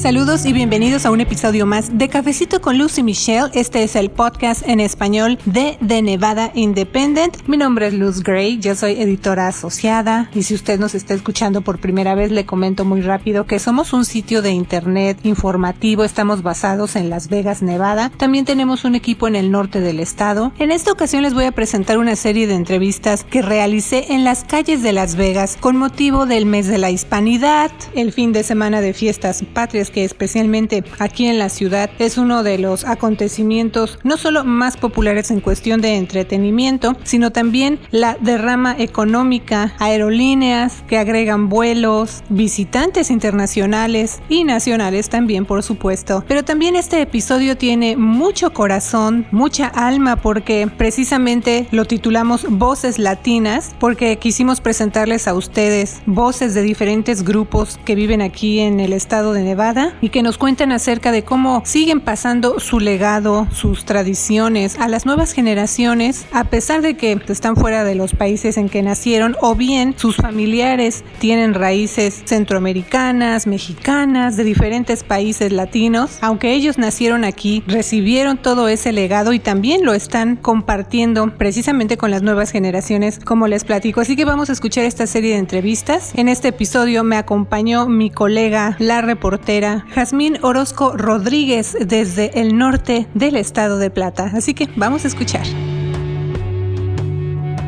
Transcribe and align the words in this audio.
Saludos 0.00 0.46
y 0.46 0.54
bienvenidos 0.54 1.04
a 1.04 1.10
un 1.10 1.20
episodio 1.20 1.66
más 1.66 1.98
de 1.98 2.08
Cafecito 2.08 2.62
con 2.62 2.78
Lucy 2.78 3.02
Michelle. 3.02 3.50
Este 3.52 3.82
es 3.82 3.96
el 3.96 4.10
podcast 4.10 4.66
en 4.66 4.80
español 4.80 5.38
de 5.44 5.76
The 5.86 6.00
Nevada 6.00 6.52
Independent. 6.54 7.46
Mi 7.46 7.58
nombre 7.58 7.88
es 7.88 7.92
Luz 7.92 8.22
Gray, 8.22 8.58
yo 8.58 8.74
soy 8.74 8.92
editora 8.92 9.48
asociada 9.48 10.30
y 10.34 10.44
si 10.44 10.54
usted 10.54 10.80
nos 10.80 10.94
está 10.94 11.12
escuchando 11.12 11.60
por 11.60 11.80
primera 11.80 12.14
vez 12.14 12.30
le 12.30 12.46
comento 12.46 12.86
muy 12.86 13.02
rápido 13.02 13.44
que 13.44 13.58
somos 13.58 13.92
un 13.92 14.06
sitio 14.06 14.40
de 14.40 14.52
internet 14.52 15.18
informativo, 15.22 16.02
estamos 16.02 16.42
basados 16.42 16.96
en 16.96 17.10
Las 17.10 17.28
Vegas, 17.28 17.60
Nevada. 17.60 18.10
También 18.16 18.46
tenemos 18.46 18.86
un 18.86 18.94
equipo 18.94 19.28
en 19.28 19.36
el 19.36 19.50
norte 19.50 19.80
del 19.80 20.00
estado. 20.00 20.52
En 20.58 20.70
esta 20.72 20.92
ocasión 20.92 21.24
les 21.24 21.34
voy 21.34 21.44
a 21.44 21.52
presentar 21.52 21.98
una 21.98 22.16
serie 22.16 22.46
de 22.46 22.54
entrevistas 22.54 23.22
que 23.24 23.42
realicé 23.42 24.14
en 24.14 24.24
las 24.24 24.44
calles 24.44 24.82
de 24.82 24.94
Las 24.94 25.16
Vegas 25.16 25.58
con 25.60 25.76
motivo 25.76 26.24
del 26.24 26.46
mes 26.46 26.68
de 26.68 26.78
la 26.78 26.90
hispanidad, 26.90 27.70
el 27.94 28.14
fin 28.14 28.32
de 28.32 28.44
semana 28.44 28.80
de 28.80 28.94
fiestas 28.94 29.44
patrias 29.52 29.89
que 29.90 30.04
especialmente 30.04 30.84
aquí 30.98 31.26
en 31.26 31.38
la 31.38 31.48
ciudad 31.48 31.90
es 31.98 32.18
uno 32.18 32.42
de 32.42 32.58
los 32.58 32.84
acontecimientos 32.84 33.98
no 34.02 34.16
solo 34.16 34.44
más 34.44 34.76
populares 34.76 35.30
en 35.30 35.40
cuestión 35.40 35.80
de 35.80 35.96
entretenimiento, 35.96 36.96
sino 37.02 37.30
también 37.30 37.78
la 37.90 38.16
derrama 38.20 38.76
económica, 38.78 39.74
aerolíneas 39.78 40.82
que 40.88 40.98
agregan 40.98 41.48
vuelos, 41.48 42.22
visitantes 42.28 43.10
internacionales 43.10 44.20
y 44.28 44.44
nacionales 44.44 45.08
también, 45.08 45.46
por 45.46 45.62
supuesto. 45.62 46.24
Pero 46.28 46.44
también 46.44 46.76
este 46.76 47.00
episodio 47.00 47.56
tiene 47.56 47.96
mucho 47.96 48.52
corazón, 48.52 49.26
mucha 49.30 49.66
alma, 49.66 50.16
porque 50.16 50.68
precisamente 50.76 51.66
lo 51.70 51.84
titulamos 51.84 52.46
Voces 52.48 52.98
Latinas, 52.98 53.74
porque 53.78 54.16
quisimos 54.18 54.60
presentarles 54.60 55.28
a 55.28 55.34
ustedes 55.34 56.00
voces 56.06 56.54
de 56.54 56.62
diferentes 56.62 57.24
grupos 57.24 57.78
que 57.84 57.94
viven 57.94 58.22
aquí 58.22 58.60
en 58.60 58.80
el 58.80 58.92
estado 58.92 59.32
de 59.32 59.42
Nevada 59.42 59.79
y 60.00 60.10
que 60.10 60.22
nos 60.22 60.38
cuenten 60.38 60.72
acerca 60.72 61.12
de 61.12 61.22
cómo 61.22 61.62
siguen 61.64 62.00
pasando 62.00 62.60
su 62.60 62.80
legado, 62.80 63.46
sus 63.52 63.84
tradiciones 63.84 64.78
a 64.78 64.88
las 64.88 65.06
nuevas 65.06 65.32
generaciones, 65.32 66.26
a 66.32 66.44
pesar 66.44 66.82
de 66.82 66.96
que 66.96 67.18
están 67.28 67.56
fuera 67.56 67.84
de 67.84 67.94
los 67.94 68.14
países 68.14 68.56
en 68.56 68.68
que 68.68 68.82
nacieron 68.82 69.36
o 69.40 69.54
bien 69.54 69.94
sus 69.96 70.16
familiares 70.16 71.04
tienen 71.18 71.54
raíces 71.54 72.22
centroamericanas, 72.24 73.46
mexicanas, 73.46 74.36
de 74.36 74.44
diferentes 74.44 75.04
países 75.04 75.52
latinos. 75.52 76.18
Aunque 76.20 76.52
ellos 76.52 76.78
nacieron 76.78 77.24
aquí, 77.24 77.62
recibieron 77.66 78.38
todo 78.38 78.68
ese 78.68 78.92
legado 78.92 79.32
y 79.32 79.38
también 79.38 79.84
lo 79.84 79.94
están 79.94 80.36
compartiendo 80.36 81.34
precisamente 81.36 81.96
con 81.96 82.10
las 82.10 82.22
nuevas 82.22 82.50
generaciones, 82.50 83.18
como 83.18 83.46
les 83.46 83.64
platico. 83.64 84.00
Así 84.00 84.16
que 84.16 84.24
vamos 84.24 84.50
a 84.50 84.52
escuchar 84.52 84.84
esta 84.84 85.06
serie 85.06 85.32
de 85.32 85.38
entrevistas. 85.38 86.12
En 86.14 86.28
este 86.28 86.48
episodio 86.48 87.04
me 87.04 87.16
acompañó 87.16 87.86
mi 87.86 88.10
colega, 88.10 88.76
la 88.78 89.00
reportera 89.02 89.69
Jazmín 89.94 90.38
Orozco 90.42 90.96
Rodríguez 90.96 91.76
desde 91.80 92.40
el 92.40 92.56
norte 92.56 93.06
del 93.14 93.36
estado 93.36 93.78
de 93.78 93.90
Plata. 93.90 94.30
Así 94.34 94.54
que 94.54 94.68
vamos 94.76 95.04
a 95.04 95.08
escuchar. 95.08 95.46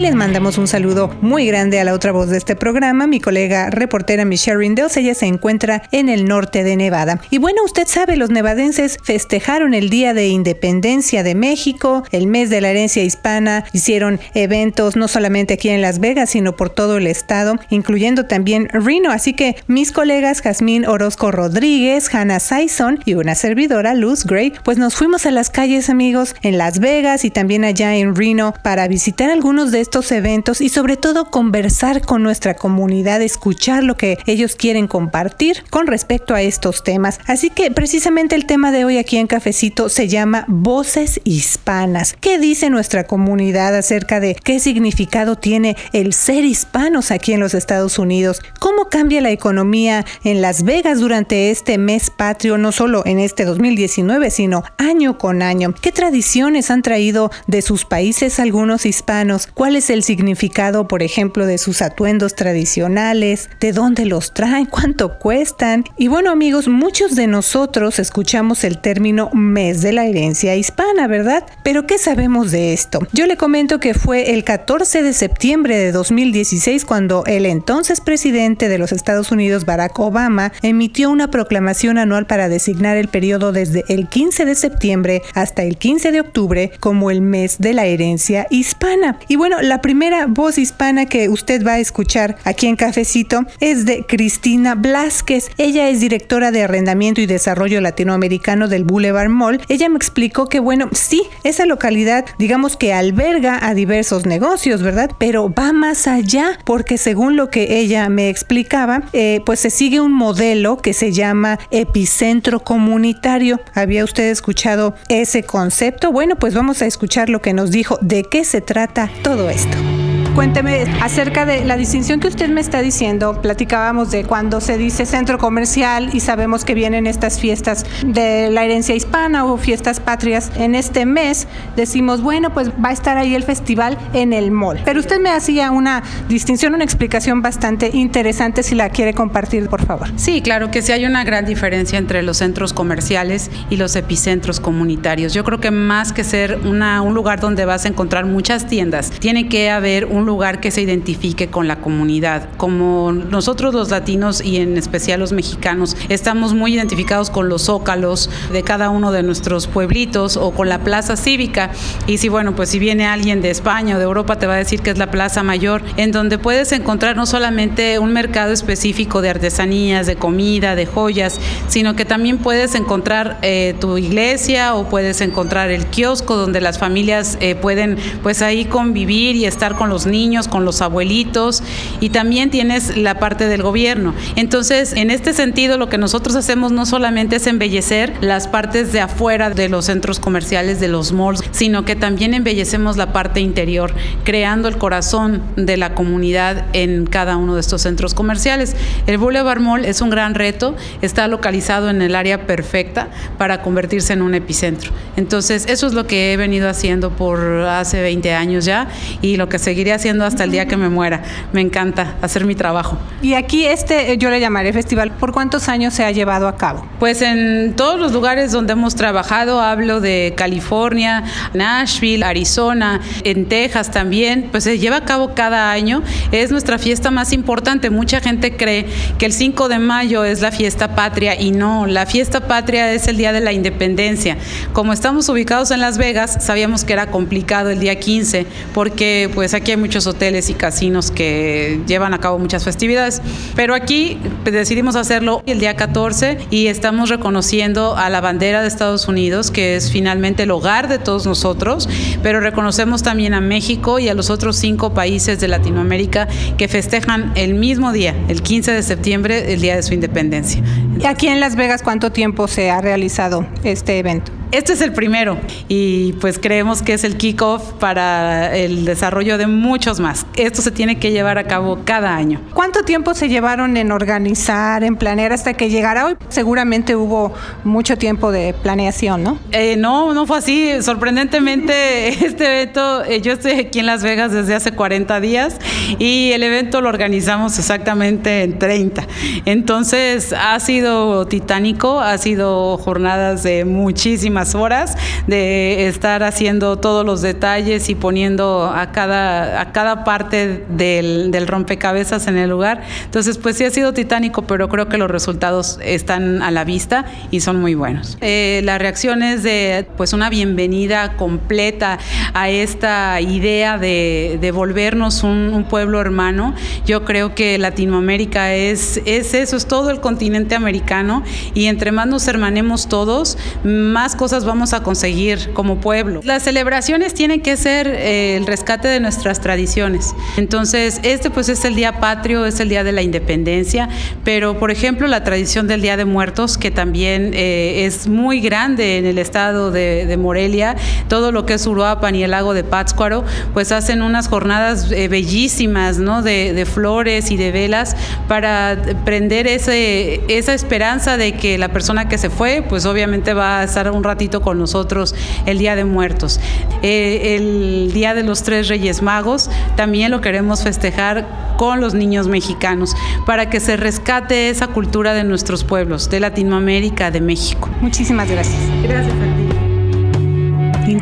Les 0.03 0.17
mandamos 0.17 0.58
un 0.58 0.67
saludo 0.67 1.14
muy 1.20 1.47
grande 1.47 1.78
a 1.78 1.84
la 1.84 1.95
otra 1.95 2.11
voz 2.11 2.28
de 2.28 2.36
este 2.36 2.56
programa, 2.56 3.06
mi 3.06 3.20
colega 3.20 3.70
reportera 3.70 4.25
Michelle 4.25 4.58
Rindels. 4.58 4.97
Ella 4.97 5.14
se 5.14 5.27
encuentra 5.27 5.84
en 5.92 6.08
el 6.08 6.25
norte 6.25 6.64
de 6.64 6.77
Nevada. 6.77 7.20
Y 7.31 7.39
bueno, 7.39 7.62
usted 7.64 7.86
sabe, 7.86 8.17
los 8.17 8.28
nevadenses 8.28 8.98
festejaron 9.05 9.75
el 9.75 9.91
Día 9.91 10.12
de 10.12 10.27
Independencia 10.27 11.23
de 11.23 11.36
México, 11.36 12.03
el 12.11 12.27
mes 12.27 12.50
de 12.50 12.61
la 12.61 12.70
herencia 12.70 13.05
hispana, 13.05 13.64
hicieron 13.73 14.19
eventos 14.34 14.96
no 14.96 15.07
solamente 15.07 15.55
aquí 15.55 15.68
en 15.68 15.80
Las 15.80 16.01
Vegas, 16.01 16.30
sino 16.30 16.57
por 16.57 16.68
todo 16.68 16.96
el 16.96 17.07
estado, 17.07 17.55
incluyendo 17.70 18.27
también 18.27 18.68
Reno. 18.70 19.12
Así 19.12 19.35
que 19.35 19.55
mis 19.68 19.92
colegas 19.92 20.42
Jazmín 20.42 20.85
Orozco 20.85 21.30
Rodríguez, 21.30 22.12
Hannah 22.12 22.41
Saison 22.41 22.98
y 23.05 23.14
una 23.14 23.36
servidora, 23.36 23.95
Luz 23.95 24.24
Gray, 24.24 24.52
pues 24.64 24.79
nos 24.79 24.96
fuimos 24.96 25.27
a 25.27 25.30
las 25.30 25.48
calles, 25.48 25.89
amigos, 25.89 26.35
en 26.42 26.58
Las 26.58 26.80
Vegas 26.80 27.24
y 27.24 27.30
también 27.30 27.64
allá 27.64 27.95
en 27.95 28.17
Reno 28.17 28.52
para 28.64 28.89
visitar 28.89 29.30
algunos 29.30 29.70
de 29.70 29.80
estos 29.80 29.92
estos 29.92 30.13
eventos 30.13 30.63
y 30.63 30.70
sobre 30.70 30.97
todo 30.97 31.27
conversar 31.27 32.01
con 32.01 32.23
nuestra 32.23 32.55
comunidad, 32.55 33.20
escuchar 33.20 33.85
lo 33.85 33.95
que 33.95 34.17
ellos 34.25 34.57
quieren 34.57 34.86
compartir 34.86 35.64
con 35.69 35.86
respecto 35.86 36.35
a 36.35 36.41
estos 36.41 36.83
temas. 36.83 37.20
Así 37.27 37.51
que 37.51 37.70
precisamente 37.70 38.35
el 38.35 38.47
tema 38.47 38.73
de 38.73 38.86
hoy 38.86 38.97
aquí 38.97 39.19
en 39.19 39.27
Cafecito 39.27 39.91
se 39.91 40.08
llama 40.08 40.47
Voces 40.48 41.20
Hispanas. 41.25 42.17
¿Qué 42.19 42.39
dice 42.39 42.70
nuestra 42.70 43.05
comunidad 43.05 43.77
acerca 43.77 44.19
de 44.19 44.35
qué 44.35 44.61
significado 44.61 45.36
tiene 45.36 45.77
el 45.92 46.14
ser 46.14 46.47
hispanos 46.47 47.11
aquí 47.11 47.35
en 47.35 47.41
los 47.41 47.53
Estados 47.53 47.98
Unidos? 47.98 48.41
¿Cómo 48.61 48.89
cambia 48.89 49.20
la 49.20 49.30
economía 49.30 50.07
en 50.24 50.41
Las 50.41 50.63
Vegas 50.63 51.01
durante 51.01 51.51
este 51.51 51.77
mes 51.77 52.09
patrio, 52.09 52.57
no 52.57 52.73
solo 52.73 53.03
en 53.05 53.19
este 53.19 53.45
2019, 53.45 54.30
sino 54.30 54.64
año 54.79 55.19
con 55.19 55.42
año? 55.42 55.74
¿Qué 55.79 55.92
tradiciones 55.92 56.70
han 56.70 56.80
traído 56.80 57.30
de 57.47 57.61
sus 57.61 57.85
países 57.85 58.41
algunos 58.41 58.86
hispanos? 58.86 59.48
¿Cuáles 59.73 59.89
el 59.89 60.03
significado, 60.03 60.87
por 60.87 61.03
ejemplo, 61.03 61.47
de 61.47 61.57
sus 61.57 61.81
atuendos 61.81 62.35
tradicionales, 62.35 63.49
de 63.59 63.73
dónde 63.73 64.05
los 64.05 64.35
traen, 64.35 64.67
cuánto 64.67 65.19
cuestan. 65.19 65.85
Y 65.97 66.09
bueno 66.09 66.31
amigos, 66.31 66.69
muchos 66.69 67.15
de 67.15 67.27
nosotros 67.27 67.99
escuchamos 67.99 68.65
el 68.65 68.79
término 68.79 69.31
mes 69.33 69.81
de 69.81 69.93
la 69.93 70.05
herencia 70.05 70.57
hispana, 70.57 71.07
¿verdad? 71.07 71.45
Pero 71.63 71.87
¿qué 71.87 71.97
sabemos 71.97 72.51
de 72.51 72.75
esto? 72.75 72.99
Yo 73.13 73.25
le 73.25 73.39
comento 73.39 73.81
que 73.81 73.95
fue 73.95 74.35
el 74.35 74.45
14 74.45 75.03
de 75.03 75.15
septiembre 75.15 75.79
de 75.79 75.91
2016 75.91 76.85
cuando 76.85 77.25
el 77.25 77.47
entonces 77.47 78.03
presidente 78.03 78.69
de 78.69 78.77
los 78.77 78.93
Estados 78.93 79.33
Unidos, 79.33 79.65
Barack 79.65 79.99
Obama, 79.99 80.53
emitió 80.61 81.09
una 81.09 81.31
proclamación 81.31 81.97
anual 81.97 82.27
para 82.27 82.51
designar 82.51 82.99
el 82.99 83.09
periodo 83.09 83.53
desde 83.53 83.85
el 83.89 84.11
15 84.11 84.45
de 84.45 84.55
septiembre 84.55 85.23
hasta 85.33 85.63
el 85.63 85.79
15 85.79 86.13
de 86.13 86.21
octubre 86.21 86.73
como 86.79 87.11
el 87.11 87.23
mes 87.23 87.57
de 87.59 87.73
la 87.73 87.87
herencia 87.87 88.47
hispana. 88.51 89.19
Y 89.29 89.37
bueno, 89.37 89.61
la 89.62 89.80
primera 89.80 90.27
voz 90.27 90.58
hispana 90.58 91.06
que 91.06 91.28
usted 91.28 91.64
va 91.64 91.74
a 91.74 91.78
escuchar 91.78 92.36
aquí 92.42 92.67
en 92.67 92.74
Cafecito 92.74 93.45
es 93.61 93.86
de 93.86 94.05
Cristina 94.05 94.74
Blasquez. 94.74 95.50
Ella 95.56 95.89
es 95.89 96.00
directora 96.00 96.50
de 96.50 96.64
arrendamiento 96.64 97.20
y 97.20 97.27
desarrollo 97.27 97.80
latinoamericano 97.80 98.67
del 98.67 98.83
Boulevard 98.83 99.28
Mall. 99.28 99.61
Ella 99.68 99.89
me 99.89 99.96
explicó 99.96 100.48
que, 100.48 100.58
bueno, 100.58 100.89
sí, 100.92 101.23
esa 101.45 101.64
localidad, 101.64 102.24
digamos 102.39 102.77
que 102.77 102.92
alberga 102.92 103.64
a 103.64 103.73
diversos 103.74 104.27
negocios, 104.27 104.83
¿verdad? 104.83 105.12
Pero 105.18 105.48
va 105.48 105.73
más 105.73 106.08
allá, 106.08 106.58
porque 106.64 106.98
según 106.98 107.36
lo 107.36 107.48
que 107.48 107.79
ella 107.79 108.08
me 108.08 108.30
explicaba, 108.30 109.05
eh, 109.12 109.42
pues 109.46 109.61
se 109.61 109.70
sigue 109.70 110.00
un 110.00 110.12
modelo 110.12 110.79
que 110.79 110.92
se 110.92 111.12
llama 111.12 111.61
epicentro 111.70 112.64
comunitario. 112.64 113.61
¿Había 113.74 114.02
usted 114.02 114.29
escuchado 114.29 114.96
ese 115.08 115.44
concepto? 115.44 116.11
Bueno, 116.11 116.34
pues 116.34 116.52
vamos 116.52 116.83
a 116.83 116.86
escuchar 116.86 117.29
lo 117.29 117.40
que 117.40 117.52
nos 117.52 117.70
dijo, 117.70 117.96
de 118.00 118.24
qué 118.24 118.44
se 118.44 118.61
trata 118.61 119.08
todo 119.23 119.52
esto. 119.52 120.02
Cuénteme 120.35 120.85
acerca 121.03 121.45
de 121.45 121.67
la 121.67 121.77
distinción 121.77 122.19
que 122.19 122.27
usted 122.27 122.48
me 122.48 122.63
está 122.63 122.81
diciendo. 122.81 123.43
Platicábamos 123.43 124.11
de 124.11 124.25
cuando 124.25 124.63
se 124.63 124.79
dice 124.79 125.05
centro 125.05 125.37
comercial 125.37 126.09
y 126.15 126.20
sabemos 126.20 126.65
que 126.65 126.73
vienen 126.73 127.07
estas 127.07 127.39
fiestas 127.39 127.85
de 128.06 128.49
la 128.50 128.65
herencia 128.65 128.94
hispana 128.94 129.44
o 129.44 129.59
fiestas 129.59 130.00
patrias. 130.00 130.50
En 130.56 130.75
este 130.75 131.05
mes 131.05 131.47
decimos, 131.76 132.23
bueno, 132.23 132.55
pues 132.55 132.71
va 132.71 132.88
a 132.88 132.93
estar 132.93 133.19
ahí 133.19 133.35
el 133.35 133.43
festival 133.43 133.99
en 134.15 134.32
el 134.32 134.50
mall. 134.50 134.81
Pero 134.87 135.00
usted 135.00 135.21
me 135.21 135.29
hacía 135.29 135.71
una 135.71 136.03
distinción, 136.31 136.75
una 136.75 136.85
explicación 136.85 137.43
bastante 137.43 137.91
interesante 137.93 138.62
si 138.62 138.75
la 138.75 138.88
quiere 138.88 139.12
compartir, 139.12 139.69
por 139.69 139.85
favor. 139.85 140.09
Sí, 140.17 140.41
claro 140.41 140.71
que 140.71 140.81
sí 140.81 140.93
hay 140.93 141.05
una 141.05 141.25
gran 141.25 141.44
diferencia 141.44 141.99
entre 141.99 142.23
los 142.23 142.38
centros 142.38 142.73
comerciales 142.73 143.51
y 143.69 143.77
los 143.77 143.97
epicentros 143.97 144.61
comunitarios. 144.61 145.35
Yo 145.35 145.45
creo 145.45 145.61
que 145.61 145.71
más 145.71 146.15
que 146.15 146.25
ser 146.25 146.59
un 146.65 147.15
lugar 147.15 147.39
donde 147.39 147.67
vas 147.67 147.85
a 147.85 147.89
encontrar 147.89 148.25
muchas 148.25 148.67
tiendas, 148.67 149.11
tiene 149.11 149.51
que 149.51 149.71
haber 149.71 150.06
un 150.06 150.22
lugar 150.27 150.61
que 150.61 150.71
se 150.71 150.83
identifique 150.83 151.49
con 151.49 151.69
la 151.69 151.77
comunidad. 151.81 152.49
Como 152.57 153.13
nosotros 153.13 153.75
los 153.75 153.91
latinos 153.91 154.43
y 154.43 154.57
en 154.59 154.77
especial 154.77 155.21
los 155.21 155.33
mexicanos 155.33 155.97
estamos 156.09 156.55
muy 156.55 156.75
identificados 156.75 157.31
con 157.31 157.49
los 157.49 157.63
zócalos 157.63 158.31
de 158.53 158.63
cada 158.63 158.91
uno 158.91 159.13
de 159.13 159.23
nuestros 159.23 159.67
pueblitos 159.67 160.37
o 160.37 160.53
con 160.53 160.69
la 160.69 160.81
plaza 160.81 161.17
cívica. 161.17 161.71
Y 162.07 162.19
si 162.19 162.29
bueno, 162.29 162.55
pues 162.55 162.71
si 162.71 162.79
viene 162.79 163.07
alguien 163.07 163.43
de 163.43 163.51
España 163.51 163.97
o 163.97 163.99
de 163.99 164.05
Europa 164.05 164.39
te 164.39 164.47
va 164.47 164.55
a 164.55 164.59
decir 164.59 164.81
que 164.81 164.91
es 164.91 164.99
la 164.99 165.11
Plaza 165.11 165.43
Mayor, 165.43 165.83
en 165.97 166.13
donde 166.13 166.39
puedes 166.39 166.73
encontrar 166.73 167.17
no 167.17 167.27
solamente 167.27 167.99
un 167.99 168.13
mercado 168.13 168.53
específico 168.53 169.23
de 169.23 169.31
artesanías, 169.31 170.07
de 170.07 170.17
comida, 170.17 170.75
de 170.75 170.87
joyas, 170.87 171.41
sino 171.69 171.97
que 171.97 172.05
también 172.05 172.39
puedes 172.39 172.75
encontrar 172.75 173.39
eh, 173.43 173.75
tu 173.81 173.99
iglesia 173.99 174.75
o 174.75 174.89
puedes 174.89 175.21
encontrar 175.21 175.71
el 175.71 175.87
kiosco 175.87 176.37
donde 176.37 176.61
las 176.61 176.79
familias 176.79 177.39
eh, 177.41 177.55
pueden 177.55 177.97
pues 178.23 178.43
ahí 178.43 178.65
convivir 178.65 179.37
y 179.37 179.47
estar 179.47 179.75
con 179.77 179.89
los 179.89 180.07
niños, 180.12 180.47
con 180.47 180.64
los 180.64 180.81
abuelitos 180.81 181.64
y 181.99 182.11
también 182.11 182.50
tienes 182.50 182.97
la 182.97 183.19
parte 183.19 183.49
del 183.49 183.62
gobierno. 183.62 184.14
Entonces, 184.37 184.93
en 184.93 185.11
este 185.11 185.32
sentido, 185.32 185.79
lo 185.79 185.88
que 185.88 185.99
nosotros 185.99 186.37
hacemos 186.37 186.70
no 186.70 186.87
solamente 186.87 187.37
es 187.37 187.47
embellecer 187.49 188.12
las 188.20 188.47
partes 188.47 188.93
de 188.93 189.00
afuera 189.00 189.50
de 189.50 189.69
los 189.69 189.87
centros 189.87 190.20
comerciales, 190.20 190.79
de 190.79 190.88
los 190.88 191.12
malls, 191.12 191.43
sino 191.50 191.85
que 191.85 191.97
también 191.97 192.35
embellecemos 192.35 192.97
la 192.97 193.12
parte 193.12 193.41
interior, 193.41 193.93
creando 194.23 194.69
el 194.69 194.79
corazón 194.79 195.43
de 195.56 195.76
la 195.76 195.94
comunidad 195.94 196.67
en 196.73 197.06
cada 197.06 197.37
uno 197.37 197.55
de 197.55 197.61
estos 197.61 197.82
centros 197.82 198.15
comerciales. 198.15 198.76
El 199.06 199.19
Boulevard 199.19 199.61
Mall 199.61 199.85
es 199.85 200.00
un 200.00 200.11
gran 200.11 200.35
reto, 200.35 200.76
está 201.00 201.26
localizado 201.29 201.91
en 201.91 202.03
el 202.03 202.15
área 202.15 202.47
perfecta 202.47 203.08
para 203.38 203.62
convertirse 203.62 204.12
en 204.12 204.23
un 204.23 204.35
epicentro. 204.35 204.93
Entonces, 205.17 205.65
eso 205.69 205.87
es 205.87 205.94
lo 205.94 206.06
que 206.06 206.32
he 206.32 206.37
venido 206.37 206.69
haciendo 206.69 207.11
por 207.11 207.41
hace 207.67 208.03
20 208.03 208.35
años 208.35 208.65
ya 208.65 208.88
y 209.23 209.37
lo 209.37 209.49
que 209.49 209.58
seguiré 209.58 209.93
haciendo 209.93 210.02
hasta 210.25 210.45
el 210.45 210.51
día 210.51 210.67
que 210.67 210.77
me 210.77 210.89
muera. 210.89 211.23
Me 211.53 211.61
encanta 211.61 212.15
hacer 212.23 212.45
mi 212.45 212.55
trabajo. 212.55 212.99
Y 213.23 213.35
aquí 213.35 213.65
este, 213.65 214.17
yo 214.19 214.31
le 214.31 214.41
llamaré 214.41 214.73
festival, 214.73 215.13
¿por 215.13 215.33
cuántos 215.33 215.69
años 215.69 215.95
se 215.95 216.05
ha 216.05 216.11
llevado 216.11 216.49
a 216.49 216.57
cabo? 216.57 216.87
Pues 216.99 217.23
en 217.23 217.75
todos 217.77 217.99
los 217.99 218.13
lugares 218.13 218.53
donde 218.53 218.73
hemos 218.73 218.95
trabajado, 218.95 219.61
hablo 219.61 220.01
de 220.01 220.35
California, 220.37 221.25
Nashville, 221.55 222.25
Arizona, 222.25 223.01
en 223.25 223.47
Texas 223.47 223.91
también, 223.91 224.49
pues 224.51 224.65
se 224.65 224.79
lleva 224.79 224.97
a 224.97 225.05
cabo 225.05 225.35
cada 225.35 225.71
año. 225.71 226.03
Es 226.33 226.51
nuestra 226.51 226.79
fiesta 226.79 227.11
más 227.11 227.33
importante. 227.33 227.91
Mucha 227.91 228.21
gente 228.21 228.57
cree 228.57 228.87
que 229.19 229.27
el 229.27 229.33
5 229.33 229.69
de 229.69 229.79
mayo 229.79 230.25
es 230.25 230.41
la 230.41 230.51
fiesta 230.51 230.95
patria 230.95 231.41
y 231.41 231.51
no, 231.53 231.87
la 231.87 232.07
fiesta 232.07 232.47
patria 232.49 232.93
es 232.93 233.09
el 233.09 233.17
día 233.17 233.33
de 233.33 233.41
la 233.41 233.53
independencia. 233.53 234.37
Como 234.73 234.93
estamos 234.93 235.29
ubicados 235.29 235.71
en 235.71 235.81
Las 235.81 235.99
Vegas, 235.99 236.39
sabíamos 236.41 236.85
que 236.85 236.93
era 236.93 237.07
complicado 237.07 237.71
el 237.71 237.81
día 237.81 237.99
15 237.99 238.47
porque 238.75 239.31
pues 239.35 239.55
aquí 239.55 239.73
hay 239.73 239.77
muchos 239.93 240.06
hoteles 240.06 240.49
y 240.49 240.55
casinos 240.55 241.11
que 241.11 241.83
llevan 241.87 242.15
a 242.15 242.19
cabo 242.19 242.39
muchas 242.39 242.65
festividades, 242.65 243.21
pero 243.55 243.75
aquí 243.75 244.17
decidimos 244.43 244.97
hacerlo 244.97 245.43
el 245.44 245.61
día 245.61 245.77
14 245.77 246.39
y 246.49 246.69
estamos 246.69 247.11
reconociendo 247.11 247.94
a 247.94 248.09
la 248.09 248.23
bandera 248.23 248.62
de 248.62 248.69
Estados 248.69 249.06
Unidos, 249.06 249.50
que 249.50 249.77
es 249.77 249.93
finalmente 249.93 250.44
el 250.44 250.50
hogar 250.50 250.89
de 250.89 250.99
todos 250.99 251.27
nosotros, 251.27 251.91
pero 252.23 252.41
reconocemos 252.41 253.03
también 253.03 253.35
a 253.35 253.43
México 253.43 253.99
y 253.99 254.09
a 254.09 254.15
los 254.15 254.31
otros 254.31 254.56
cinco 254.56 254.94
países 254.94 255.41
de 255.41 255.49
Latinoamérica 255.49 256.27
que 256.56 256.69
festejan 256.69 257.31
el 257.35 257.53
mismo 257.53 257.93
día, 257.93 258.17
el 258.29 258.41
15 258.41 258.73
de 258.73 258.83
septiembre, 258.83 259.53
el 259.53 259.61
día 259.61 259.77
de 259.77 259.83
su 259.83 259.93
independencia. 259.93 260.62
¿Y 260.99 261.05
aquí 261.05 261.27
en 261.27 261.39
Las 261.39 261.55
Vegas 261.55 261.83
cuánto 261.83 262.12
tiempo 262.12 262.49
se 262.49 262.71
ha 262.71 262.81
realizado 262.81 263.47
este 263.62 263.99
evento? 263.99 264.33
Este 264.53 264.75
es 264.75 264.83
el 264.83 264.93
primero 264.93 265.39
y 265.69 266.13
pues 266.21 266.39
creemos 266.39 266.83
que 266.83 266.93
es 266.93 267.05
el 267.05 267.17
kickoff 267.17 267.73
para 267.81 268.55
el 268.55 268.85
desarrollo 268.85 269.39
de 269.39 269.47
muchos 269.47 269.99
más. 269.99 270.27
Esto 270.37 270.61
se 270.61 270.71
tiene 270.71 270.99
que 270.99 271.11
llevar 271.11 271.39
a 271.39 271.45
cabo 271.45 271.81
cada 271.87 272.15
año. 272.15 272.39
¿Cuánto 272.53 272.83
tiempo 272.83 273.15
se 273.15 273.31
llevaron 273.31 273.79
en 273.79 273.91
organizar, 273.93 274.85
en 274.85 274.97
planear 274.97 275.33
hasta 275.33 275.55
que 275.55 275.71
llegara 275.71 276.05
hoy? 276.05 276.17
Seguramente 276.29 276.97
hubo 276.97 277.33
mucho 277.65 277.97
tiempo 277.97 278.31
de 278.31 278.53
planeación, 278.53 279.23
¿no? 279.23 279.39
Eh, 279.53 279.77
no, 279.79 280.13
no 280.13 280.27
fue 280.27 280.37
así. 280.37 280.83
Sorprendentemente, 280.83 282.09
este 282.27 282.45
evento, 282.45 283.05
eh, 283.05 283.23
yo 283.23 283.33
estoy 283.33 283.53
aquí 283.53 283.79
en 283.79 283.87
Las 283.87 284.03
Vegas 284.03 284.33
desde 284.33 284.55
hace 284.55 284.73
40 284.73 285.19
días 285.21 285.57
y 285.99 286.33
el 286.33 286.43
evento 286.43 286.83
lo 286.83 286.91
organizamos 286.91 287.59
exactamente 287.59 288.43
en 288.43 288.59
30. 288.59 289.07
Entonces 289.47 290.35
ha 290.35 290.61
sido 290.61 291.27
titánico, 291.27 292.01
ha 292.01 292.19
sido 292.19 292.77
jornadas 292.77 293.43
de 293.45 293.65
muchísimas 293.65 294.42
horas 294.55 294.97
de 295.27 295.89
estar 295.89 296.23
haciendo 296.23 296.77
todos 296.77 297.05
los 297.05 297.23
detalles 297.23 297.89
y 297.89 297.94
poniendo 297.94 298.71
a 298.75 298.93
cada, 298.93 299.61
a 299.61 299.73
cada 299.73 300.05
parte 300.05 300.65
del, 300.69 301.31
del 301.31 301.47
rompecabezas 301.47 302.27
en 302.27 302.37
el 302.37 302.50
lugar. 302.50 302.83
Entonces, 303.05 303.39
pues 303.39 303.56
sí 303.56 303.65
ha 303.65 303.71
sido 303.71 303.93
titánico, 303.93 304.43
pero 304.43 304.69
creo 304.69 304.89
que 304.89 304.99
los 304.99 305.11
resultados 305.11 305.79
están 305.83 306.43
a 306.43 306.50
la 306.50 306.65
vista 306.65 307.06
y 307.31 307.41
son 307.41 307.61
muy 307.61 307.75
buenos. 307.75 308.19
Eh, 308.21 308.61
la 308.65 308.79
reacción 308.79 309.23
es 309.23 309.43
de 309.43 309.87
pues 309.97 310.12
una 310.12 310.31
bienvenida 310.31 311.17
completa 311.17 311.99
a 312.35 312.49
esta 312.49 313.21
idea 313.21 313.79
de, 313.79 314.39
de 314.41 314.50
volvernos 314.50 315.23
un, 315.23 315.53
un, 315.53 315.65
pueblo 315.65 316.00
hermano. 316.00 316.55
Yo 316.87 317.05
creo 317.05 317.35
que 317.35 317.59
Latinoamérica 317.59 318.55
es, 318.55 319.00
es 319.05 319.35
eso, 319.35 319.56
es 319.56 319.67
todo 319.67 319.91
el 319.91 320.00
continente 320.00 320.55
americano 320.55 321.23
y 321.55 321.67
entre 321.67 321.93
más 321.93 322.06
nos 322.06 322.27
hermanemos 322.29 322.89
todos, 322.89 323.39
más 323.65 324.17
cosas 324.17 324.31
vamos 324.40 324.73
a 324.73 324.82
conseguir 324.82 325.52
como 325.52 325.81
pueblo. 325.81 326.20
Las 326.25 326.43
celebraciones 326.44 327.14
tienen 327.14 327.43
que 327.43 327.56
ser 327.56 327.87
eh, 327.87 328.37
el 328.37 328.46
rescate 328.46 328.88
de 328.88 328.99
nuestras 328.99 329.40
tradiciones. 329.40 330.14
Entonces, 330.37 331.00
este 331.02 331.31
pues 331.31 331.49
es 331.49 331.64
el 331.64 331.75
Día 331.75 332.00
Patrio, 332.00 332.46
es 332.46 332.58
el 332.61 332.69
Día 332.69 332.84
de 332.84 332.93
la 332.93 333.02
Independencia, 333.02 333.88
pero 334.25 334.58
por 334.58 334.70
ejemplo 334.70 335.06
la 335.06 335.23
tradición 335.25 335.69
del 335.69 335.82
Día 335.82 335.96
de 335.96 336.05
Muertos, 336.05 336.56
que 336.56 336.70
también 336.70 337.32
eh, 337.34 337.84
es 337.84 338.08
muy 338.08 338.40
grande 338.40 338.99
en 338.99 339.06
el 339.06 339.19
estado 339.19 339.70
de, 339.70 340.06
de, 340.06 340.17
Morelia, 340.17 340.76
todo 341.08 341.32
lo 341.32 341.44
que 341.44 341.55
es 341.55 341.67
Uruapan 341.67 342.14
y 342.14 342.23
el 342.23 342.31
lago 342.31 342.55
de 342.55 342.64
Pátzcuaro, 342.64 343.25
pues 343.52 343.73
hacen 343.73 344.02
unas 344.02 344.29
jornadas 344.29 344.90
eh, 344.93 345.08
bellísimas, 345.08 345.99
¿no? 345.99 346.23
De, 346.23 346.52
de, 346.55 346.64
flores 346.64 347.31
y 347.31 347.37
de 347.37 347.52
velas 347.52 347.96
para 348.29 348.79
prender 349.05 349.46
ese, 349.46 350.23
esa 350.29 350.55
esperanza 350.55 351.17
de 351.17 351.32
que 351.32 351.58
la 351.58 351.69
persona 351.69 352.08
que 352.08 352.17
se 352.19 352.31
fue, 352.31 352.64
pues 352.67 352.87
obviamente 352.87 353.34
va 353.34 353.61
a 353.61 353.64
estar 353.64 353.90
un 353.90 354.05
rato 354.05 354.12
con 354.43 354.59
nosotros 354.59 355.14
el 355.47 355.59
Día 355.59 355.75
de 355.75 355.85
Muertos. 355.85 356.38
Eh, 356.82 357.37
el 357.37 357.93
Día 357.93 358.14
de 358.14 358.23
los 358.23 358.43
Tres 358.43 358.69
Reyes 358.69 359.03
Magos 359.03 359.50
también 359.76 360.11
lo 360.11 360.20
queremos 360.20 360.62
festejar 360.62 361.55
con 361.56 361.81
los 361.81 361.94
niños 361.94 362.29
mexicanos 362.29 362.94
para 363.26 363.49
que 363.49 363.61
se 363.61 363.76
rescate 363.76 364.50
esa 364.50 364.69
cultura 364.69 365.14
de 365.14 365.25
nuestros 365.25 365.64
pueblos, 365.64 366.11
de 366.11 366.20
Latinoamérica, 366.20 367.11
de 367.11 367.20
México. 367.20 367.69
Muchísimas 367.81 368.31
gracias. 368.31 368.61
Gracias 368.82 369.14
a 369.14 369.37
ti. 369.37 369.42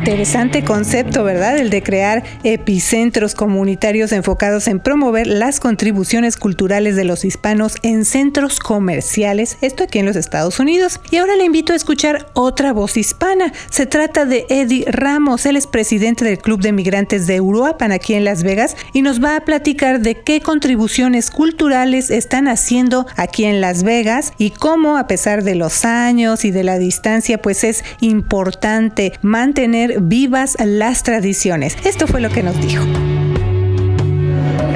Interesante 0.01 0.63
concepto, 0.63 1.23
¿verdad? 1.23 1.59
El 1.59 1.69
de 1.69 1.83
crear 1.83 2.23
epicentros 2.43 3.35
comunitarios 3.35 4.11
enfocados 4.11 4.67
en 4.67 4.79
promover 4.79 5.27
las 5.27 5.59
contribuciones 5.59 6.37
culturales 6.37 6.95
de 6.95 7.03
los 7.03 7.23
hispanos 7.23 7.75
en 7.83 8.03
centros 8.05 8.59
comerciales, 8.59 9.59
esto 9.61 9.83
aquí 9.83 9.99
en 9.99 10.07
los 10.07 10.15
Estados 10.15 10.59
Unidos. 10.59 10.99
Y 11.11 11.17
ahora 11.17 11.35
le 11.35 11.45
invito 11.45 11.73
a 11.73 11.75
escuchar 11.75 12.25
otra 12.33 12.73
voz 12.73 12.97
hispana. 12.97 13.53
Se 13.69 13.85
trata 13.85 14.25
de 14.25 14.47
Eddie 14.49 14.85
Ramos, 14.87 15.45
él 15.45 15.55
es 15.55 15.67
presidente 15.67 16.25
del 16.25 16.39
Club 16.39 16.61
de 16.61 16.71
Migrantes 16.71 17.27
de 17.27 17.39
Uruapan 17.39 17.91
aquí 17.91 18.15
en 18.15 18.25
Las 18.25 18.41
Vegas 18.41 18.75
y 18.93 19.03
nos 19.03 19.23
va 19.23 19.35
a 19.35 19.45
platicar 19.45 19.99
de 19.99 20.15
qué 20.15 20.41
contribuciones 20.41 21.29
culturales 21.29 22.09
están 22.09 22.47
haciendo 22.47 23.05
aquí 23.17 23.43
en 23.43 23.61
Las 23.61 23.83
Vegas 23.83 24.33
y 24.39 24.49
cómo 24.49 24.97
a 24.97 25.05
pesar 25.05 25.43
de 25.43 25.53
los 25.53 25.85
años 25.85 26.43
y 26.43 26.49
de 26.49 26.63
la 26.63 26.79
distancia 26.79 27.39
pues 27.39 27.63
es 27.63 27.83
importante 27.99 29.13
mantener 29.21 29.90
vivas 29.99 30.57
las 30.63 31.03
tradiciones. 31.03 31.77
Esto 31.83 32.07
fue 32.07 32.21
lo 32.21 32.29
que 32.29 32.43
nos 32.43 32.59
dijo. 32.61 32.85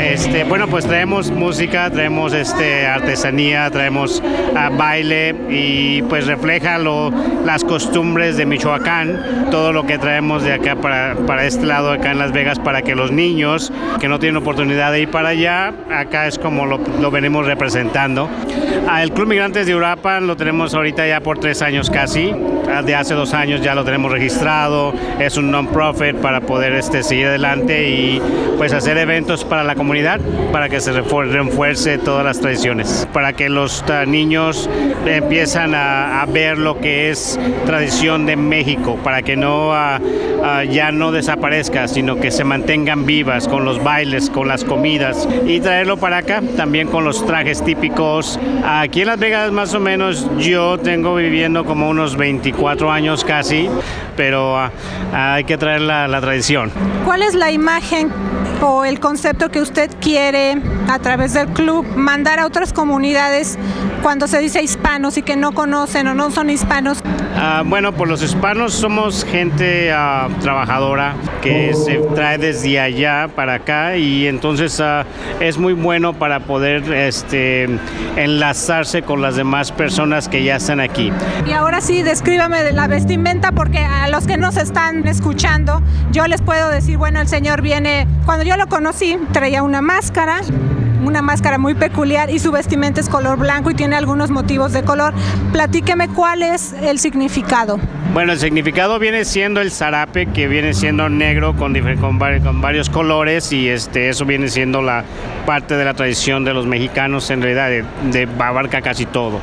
Este, 0.05 0.43
bueno, 0.43 0.67
pues 0.67 0.85
traemos 0.85 1.31
música, 1.31 1.89
traemos 1.89 2.31
este, 2.31 2.85
artesanía, 2.85 3.71
traemos 3.71 4.21
uh, 4.21 4.77
baile 4.77 5.35
y 5.49 6.03
pues 6.03 6.27
refleja 6.27 6.77
lo, 6.77 7.11
las 7.43 7.63
costumbres 7.63 8.37
de 8.37 8.45
Michoacán, 8.45 9.47
todo 9.49 9.73
lo 9.73 9.87
que 9.87 9.97
traemos 9.97 10.43
de 10.43 10.53
acá 10.53 10.75
para, 10.75 11.15
para 11.25 11.45
este 11.45 11.65
lado, 11.65 11.91
acá 11.91 12.11
en 12.11 12.19
Las 12.19 12.33
Vegas, 12.33 12.59
para 12.59 12.83
que 12.83 12.93
los 12.93 13.11
niños 13.11 13.73
que 13.99 14.07
no 14.07 14.19
tienen 14.19 14.37
oportunidad 14.37 14.91
de 14.91 15.01
ir 15.01 15.09
para 15.09 15.29
allá, 15.29 15.73
acá 15.91 16.27
es 16.27 16.37
como 16.37 16.67
lo, 16.67 16.79
lo 17.01 17.09
venimos 17.09 17.47
representando. 17.47 18.29
El 19.01 19.11
Club 19.11 19.27
Migrantes 19.27 19.65
de 19.65 19.75
Uruapan 19.75 20.27
lo 20.27 20.37
tenemos 20.37 20.75
ahorita 20.75 21.07
ya 21.07 21.19
por 21.21 21.39
tres 21.39 21.63
años 21.63 21.89
casi, 21.89 22.27
uh, 22.27 22.83
de 22.85 22.93
hace 22.93 23.15
dos 23.15 23.33
años 23.33 23.61
ya 23.61 23.73
lo 23.73 23.83
tenemos 23.83 24.11
registrado, 24.11 24.93
es 25.19 25.35
un 25.35 25.49
non-profit 25.49 26.17
para 26.17 26.41
poder 26.41 26.73
este, 26.73 27.01
seguir 27.01 27.25
adelante 27.27 27.89
y 27.89 28.21
pues 28.59 28.71
hacer 28.71 28.97
eventos 28.99 29.43
para 29.43 29.63
la 29.63 29.73
comunidad 29.73 29.94
para 30.51 30.67
que 30.67 30.81
se 30.81 30.91
refuerce 30.91 31.97
todas 31.97 32.25
las 32.25 32.41
tradiciones, 32.41 33.07
para 33.13 33.31
que 33.31 33.47
los 33.47 33.81
uh, 33.83 34.05
niños 34.05 34.69
empiezan 35.05 35.73
a, 35.73 36.25
ver 36.27 36.57
lo 36.57 36.81
que 36.81 37.09
es 37.11 37.39
tradición 37.65 38.25
de 38.25 38.35
México, 38.35 38.99
para 39.01 39.21
que 39.21 39.37
no 39.37 39.69
uh, 39.69 39.97
uh, 40.01 40.63
ya 40.69 40.91
no 40.91 41.13
desaparezca, 41.13 41.87
sino 41.87 42.17
que 42.17 42.29
se 42.29 42.43
mantengan 42.43 43.05
vivas 43.05 43.47
con 43.47 43.63
los 43.63 43.81
bailes, 43.81 44.29
con 44.29 44.49
las 44.49 44.65
comidas 44.65 45.29
y 45.45 45.61
traerlo 45.61 45.95
para 45.95 46.17
acá 46.17 46.41
también 46.57 46.89
con 46.89 47.05
los 47.05 47.25
trajes 47.25 47.63
típicos. 47.63 48.37
Aquí 48.65 49.01
en 49.01 49.07
Las 49.07 49.19
Vegas 49.19 49.51
más 49.53 49.73
o 49.75 49.79
menos 49.79 50.27
yo 50.39 50.77
tengo 50.77 51.15
viviendo 51.15 51.63
como 51.63 51.89
unos 51.89 52.17
24 52.17 52.91
años 52.91 53.23
casi, 53.23 53.69
pero 54.17 54.57
hay 55.13 55.45
que 55.45 55.57
traer 55.57 55.81
la 55.81 56.19
tradición. 56.19 56.69
¿Cuál 57.05 57.21
es 57.21 57.33
la 57.33 57.51
imagen 57.51 58.11
o 58.61 58.85
el 58.85 58.99
concepto 58.99 59.49
que 59.49 59.61
usted 59.61 59.89
quiere, 59.99 60.61
a 60.89 60.99
través 60.99 61.33
del 61.33 61.47
club, 61.47 61.85
mandar 61.95 62.39
a 62.39 62.45
otras 62.45 62.73
comunidades 62.73 63.57
cuando 64.01 64.27
se 64.27 64.39
dice 64.39 64.61
hispanos 64.61 65.17
y 65.17 65.21
que 65.21 65.35
no 65.35 65.53
conocen 65.53 66.07
o 66.07 66.13
no 66.13 66.31
son 66.31 66.49
hispanos? 66.49 67.01
Ah, 67.37 67.63
bueno, 67.65 67.91
por 67.91 68.07
los 68.07 68.23
hispanos 68.23 68.73
somos 68.73 69.25
gente 69.25 69.91
ah, 69.91 70.29
trabajadora 70.41 71.15
que 71.41 71.73
se 71.73 71.97
trae 72.15 72.37
desde 72.37 72.79
allá 72.79 73.29
para 73.35 73.55
acá 73.55 73.97
y 73.97 74.27
entonces 74.27 74.79
ah, 74.79 75.05
es 75.41 75.57
muy 75.57 75.73
bueno 75.73 76.13
para 76.13 76.39
poder 76.39 76.91
este, 76.93 77.67
enlazarse 78.15 79.01
con 79.01 79.21
las 79.21 79.35
demás 79.35 79.73
personas 79.73 80.29
que 80.29 80.43
ya 80.43 80.55
están 80.55 80.79
aquí. 80.79 81.11
Y 81.45 81.51
ahora 81.51 81.81
sí, 81.81 82.03
descríbame 82.03 82.63
de 82.63 82.71
la 82.71 82.87
vestimenta 82.87 83.51
porque 83.51 83.79
a 83.79 84.07
los 84.07 84.27
que 84.27 84.37
nos 84.37 84.55
están 84.55 85.05
escuchando, 85.05 85.81
yo 86.11 86.27
les 86.27 86.41
puedo 86.41 86.69
decir, 86.69 86.97
bueno, 86.97 87.19
el 87.19 87.27
señor 87.27 87.61
viene, 87.61 88.07
cuando 88.25 88.45
yo 88.45 88.55
lo 88.55 88.67
conocí, 88.67 89.17
traía 89.33 89.61
una 89.61 89.81
máscara, 89.81 90.41
una 91.05 91.21
máscara 91.21 91.57
muy 91.57 91.75
peculiar 91.75 92.29
y 92.29 92.39
su 92.39 92.51
vestimenta 92.51 92.99
es 92.99 93.09
color 93.09 93.37
blanco 93.37 93.69
y 93.69 93.75
tiene 93.75 93.95
algunos 93.95 94.31
motivos 94.31 94.73
de 94.73 94.83
color. 94.83 95.13
Platíqueme 95.51 96.09
cuál 96.09 96.41
es 96.41 96.73
el 96.73 96.99
significado. 96.99 97.79
Bueno, 98.13 98.31
el 98.31 98.39
significado 98.39 98.97
viene 98.97 99.25
siendo 99.25 99.61
el 99.61 99.71
zarape, 99.71 100.27
que 100.27 100.47
viene 100.47 100.73
siendo 100.73 101.09
negro 101.09 101.55
con, 101.55 101.75
con, 101.99 102.61
varios 102.61 102.89
colores 102.89 103.51
y 103.51 103.67
este, 103.67 104.09
eso 104.09 104.25
viene 104.25 104.47
siendo 104.47 104.81
la 104.81 105.03
parte 105.45 105.75
de 105.75 105.85
la 105.85 105.93
tradición 105.93 106.43
de 106.45 106.53
los 106.53 106.65
mexicanos, 106.65 107.29
en 107.29 107.41
realidad, 107.41 107.69
de, 108.11 108.27
abarca 108.39 108.81
casi 108.81 109.05
todo. 109.05 109.41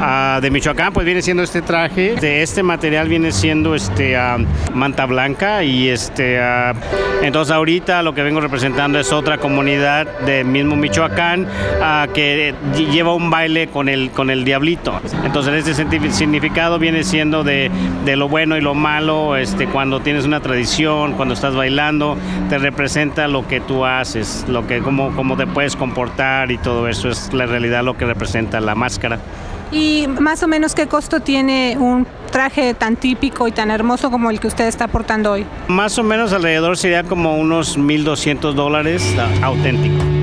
Uh, 0.00 0.40
de 0.40 0.50
Michoacán, 0.50 0.92
pues 0.92 1.04
viene 1.04 1.20
siendo 1.22 1.42
este 1.42 1.62
traje, 1.62 2.14
de 2.14 2.42
este 2.42 2.62
material 2.62 3.08
viene 3.08 3.30
siendo 3.32 3.74
este, 3.74 4.16
uh, 4.16 4.44
manta 4.74 5.06
blanca 5.06 5.62
y 5.62 5.88
este, 5.88 6.40
uh, 6.40 6.74
entonces 7.22 7.54
ahorita 7.54 8.02
lo 8.02 8.14
que 8.14 8.22
vengo 8.22 8.40
representando 8.40 8.98
es 8.98 9.12
otra 9.12 9.38
comunidad 9.38 10.06
del 10.20 10.46
mismo 10.46 10.74
Michoacán 10.74 11.01
que 11.10 12.54
lleva 12.92 13.14
un 13.14 13.30
baile 13.30 13.68
con 13.68 13.88
el, 13.88 14.10
con 14.10 14.30
el 14.30 14.44
diablito. 14.44 15.00
Entonces 15.24 15.66
este 15.66 16.10
significado 16.12 16.78
viene 16.78 17.04
siendo 17.04 17.44
de, 17.44 17.70
de 18.04 18.16
lo 18.16 18.28
bueno 18.28 18.56
y 18.56 18.60
lo 18.60 18.74
malo, 18.74 19.36
este, 19.36 19.66
cuando 19.66 20.00
tienes 20.00 20.24
una 20.24 20.40
tradición, 20.40 21.12
cuando 21.12 21.34
estás 21.34 21.54
bailando, 21.54 22.16
te 22.48 22.58
representa 22.58 23.28
lo 23.28 23.46
que 23.46 23.60
tú 23.60 23.84
haces, 23.84 24.44
lo 24.48 24.66
que, 24.66 24.80
cómo, 24.80 25.14
cómo 25.14 25.36
te 25.36 25.46
puedes 25.46 25.76
comportar 25.76 26.50
y 26.50 26.58
todo 26.58 26.88
eso 26.88 27.08
es 27.08 27.32
la 27.32 27.46
realidad 27.46 27.82
lo 27.82 27.96
que 27.96 28.04
representa 28.04 28.60
la 28.60 28.74
máscara. 28.74 29.18
¿Y 29.72 30.06
más 30.20 30.42
o 30.42 30.48
menos 30.48 30.74
qué 30.74 30.86
costo 30.86 31.20
tiene 31.20 31.76
un 31.78 32.06
traje 32.30 32.74
tan 32.74 32.96
típico 32.96 33.48
y 33.48 33.52
tan 33.52 33.70
hermoso 33.70 34.10
como 34.10 34.30
el 34.30 34.38
que 34.38 34.46
usted 34.46 34.66
está 34.66 34.86
portando 34.86 35.32
hoy? 35.32 35.46
Más 35.68 35.98
o 35.98 36.02
menos 36.02 36.32
alrededor 36.34 36.76
sería 36.76 37.04
como 37.04 37.38
unos 37.38 37.78
1.200 37.78 38.52
dólares 38.52 39.14
auténtico. 39.42 40.21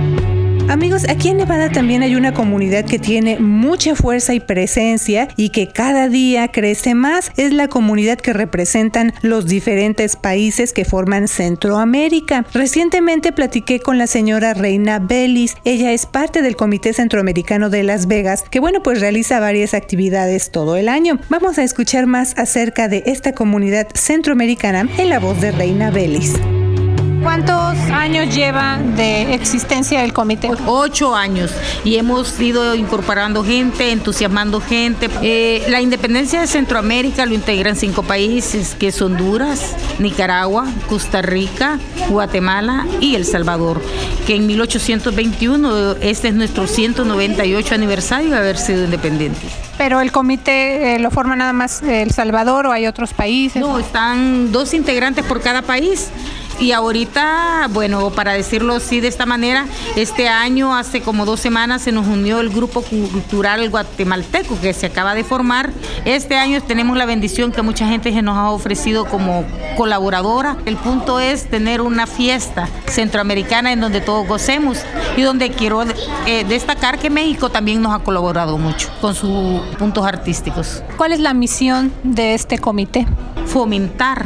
Amigos, 0.69 1.09
aquí 1.09 1.29
en 1.29 1.37
Nevada 1.37 1.71
también 1.71 2.03
hay 2.03 2.15
una 2.15 2.31
comunidad 2.31 2.85
que 2.85 2.99
tiene 2.99 3.39
mucha 3.39 3.95
fuerza 3.95 4.35
y 4.35 4.39
presencia 4.39 5.27
y 5.35 5.49
que 5.49 5.67
cada 5.67 6.09
día 6.09 6.49
crece 6.49 6.93
más. 6.93 7.31
Es 7.37 7.53
la 7.53 7.67
comunidad 7.67 8.19
que 8.19 8.33
representan 8.33 9.11
los 9.23 9.47
diferentes 9.47 10.15
países 10.15 10.71
que 10.71 10.85
forman 10.85 11.27
Centroamérica. 11.27 12.45
Recientemente 12.53 13.31
platiqué 13.31 13.79
con 13.79 13.97
la 13.97 14.05
señora 14.05 14.53
Reina 14.53 14.99
Bellis. 14.99 15.55
Ella 15.65 15.91
es 15.91 16.05
parte 16.05 16.43
del 16.43 16.55
Comité 16.55 16.93
Centroamericano 16.93 17.71
de 17.71 17.81
Las 17.81 18.05
Vegas, 18.05 18.43
que 18.47 18.59
bueno, 18.59 18.83
pues 18.83 19.01
realiza 19.01 19.39
varias 19.39 19.73
actividades 19.73 20.51
todo 20.51 20.75
el 20.75 20.87
año. 20.87 21.17
Vamos 21.29 21.57
a 21.57 21.63
escuchar 21.63 22.05
más 22.05 22.37
acerca 22.37 22.87
de 22.87 23.01
esta 23.07 23.33
comunidad 23.33 23.87
centroamericana 23.95 24.87
en 24.99 25.09
la 25.09 25.17
voz 25.17 25.41
de 25.41 25.49
Reina 25.51 25.89
Bellis. 25.89 26.35
¿Cuántos 27.21 27.77
años 27.91 28.33
lleva 28.33 28.77
de 28.77 29.33
existencia 29.33 30.03
el 30.03 30.13
comité? 30.13 30.49
Ocho 30.65 31.15
años 31.15 31.51
y 31.83 31.95
hemos 31.97 32.39
ido 32.39 32.75
incorporando 32.75 33.43
gente, 33.43 33.91
entusiasmando 33.91 34.61
gente. 34.61 35.09
Eh, 35.21 35.65
la 35.69 35.81
independencia 35.81 36.39
de 36.39 36.47
Centroamérica 36.47 37.25
lo 37.25 37.33
integran 37.33 37.75
cinco 37.75 38.03
países, 38.03 38.75
que 38.75 38.87
es 38.87 39.01
Honduras, 39.01 39.75
Nicaragua, 39.99 40.65
Costa 40.87 41.21
Rica, 41.21 41.79
Guatemala 42.09 42.87
y 43.01 43.15
El 43.15 43.25
Salvador, 43.25 43.81
que 44.25 44.35
en 44.35 44.47
1821, 44.47 45.97
este 46.01 46.29
es 46.29 46.33
nuestro 46.33 46.67
198 46.67 47.75
aniversario 47.75 48.31
de 48.31 48.37
haber 48.37 48.57
sido 48.57 48.85
independientes. 48.85 49.51
Pero 49.77 50.01
el 50.01 50.11
comité 50.11 50.95
eh, 50.95 50.99
lo 50.99 51.11
forma 51.11 51.35
nada 51.35 51.53
más 51.53 51.81
El 51.83 52.11
Salvador 52.11 52.67
o 52.67 52.71
hay 52.71 52.87
otros 52.87 53.13
países? 53.13 53.61
No, 53.61 53.79
están 53.79 54.51
dos 54.51 54.73
integrantes 54.73 55.25
por 55.25 55.41
cada 55.41 55.61
país 55.61 56.09
y 56.59 56.73
ahorita, 56.73 57.67
bueno, 57.71 58.09
para 58.09 58.33
decirlo 58.33 58.75
así 58.75 58.99
de 58.99 59.07
esta 59.07 59.25
manera, 59.25 59.65
este 59.95 60.27
año, 60.27 60.75
hace 60.75 61.01
como 61.01 61.25
dos 61.25 61.39
semanas, 61.39 61.83
se 61.83 61.91
nos 61.91 62.07
unió 62.07 62.39
el 62.41 62.49
Grupo 62.49 62.81
Cultural 62.81 63.69
Guatemalteco 63.69 64.59
que 64.59 64.73
se 64.73 64.87
acaba 64.87 65.15
de 65.15 65.23
formar. 65.23 65.71
Este 66.05 66.35
año 66.35 66.61
tenemos 66.61 66.97
la 66.97 67.05
bendición 67.05 67.51
que 67.51 67.61
mucha 67.61 67.87
gente 67.87 68.11
se 68.11 68.21
nos 68.21 68.37
ha 68.37 68.49
ofrecido 68.49 69.05
como 69.05 69.45
colaboradora. 69.77 70.57
El 70.65 70.75
punto 70.75 71.19
es 71.19 71.49
tener 71.49 71.81
una 71.81 72.07
fiesta 72.07 72.67
centroamericana 72.87 73.71
en 73.71 73.79
donde 73.79 74.01
todos 74.01 74.27
gocemos 74.27 74.79
y 75.15 75.21
donde 75.21 75.51
quiero 75.51 75.83
eh, 76.25 76.43
destacar 76.43 76.99
que 76.99 77.09
México 77.09 77.49
también 77.49 77.81
nos 77.81 77.93
ha 77.93 77.99
colaborado 77.99 78.57
mucho 78.57 78.89
con 78.99 79.15
sus 79.15 79.61
puntos 79.77 80.05
artísticos. 80.05 80.83
¿Cuál 80.97 81.13
es 81.13 81.19
la 81.19 81.33
misión 81.33 81.93
de 82.03 82.33
este 82.33 82.57
comité? 82.57 83.07
Fomentar 83.45 84.25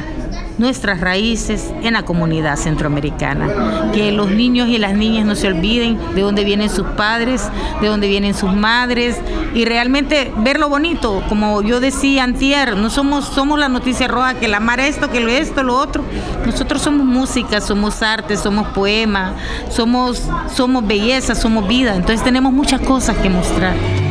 nuestras 0.58 1.02
raíces 1.02 1.74
en 1.82 1.94
la 1.94 2.04
comunidad 2.04 2.58
centroamericana. 2.58 3.92
Que 3.94 4.12
los 4.12 4.32
niños 4.32 4.70
y 4.70 4.78
las 4.78 4.94
niñas 4.94 5.26
no 5.26 5.36
se 5.36 5.48
olviden 5.48 5.98
de 6.16 6.22
dónde 6.22 6.44
vienen 6.44 6.70
sus 6.70 6.88
padres, 6.88 7.50
de 7.82 7.88
dónde 7.88 8.08
vienen 8.08 8.34
sus 8.34 8.54
madres 8.54 9.18
y 9.54 9.66
realmente 9.66 10.32
ver 10.38 10.60
lo 10.60 10.70
bonito, 10.70 11.24
como 11.30 11.62
yo 11.62 11.80
decía 11.80 12.24
antier, 12.24 12.76
no 12.76 12.90
somos, 12.90 13.26
somos 13.26 13.60
la 13.60 13.70
noticia 13.70 14.08
roja, 14.08 14.36
que 14.36 14.48
la 14.48 14.60
mar 14.60 14.80
esto, 14.80 15.10
que 15.10 15.20
lo 15.20 15.30
esto, 15.30 15.64
lo 15.64 15.78
otro. 15.78 16.04
Nosotros 16.46 16.82
somos 16.82 17.06
música, 17.06 17.62
somos 17.62 18.02
arte, 18.02 18.38
somos 18.38 18.68
poema, 18.70 19.34
somos, 19.70 20.24
somos 20.54 20.86
belleza, 20.86 21.36
somos 21.36 21.68
vida, 21.68 21.96
entonces 21.96 22.24
tenemos 22.24 22.52
muchas 22.52 22.82
cosas 22.82 23.18
que 23.18 23.30
mostrar 23.30 24.03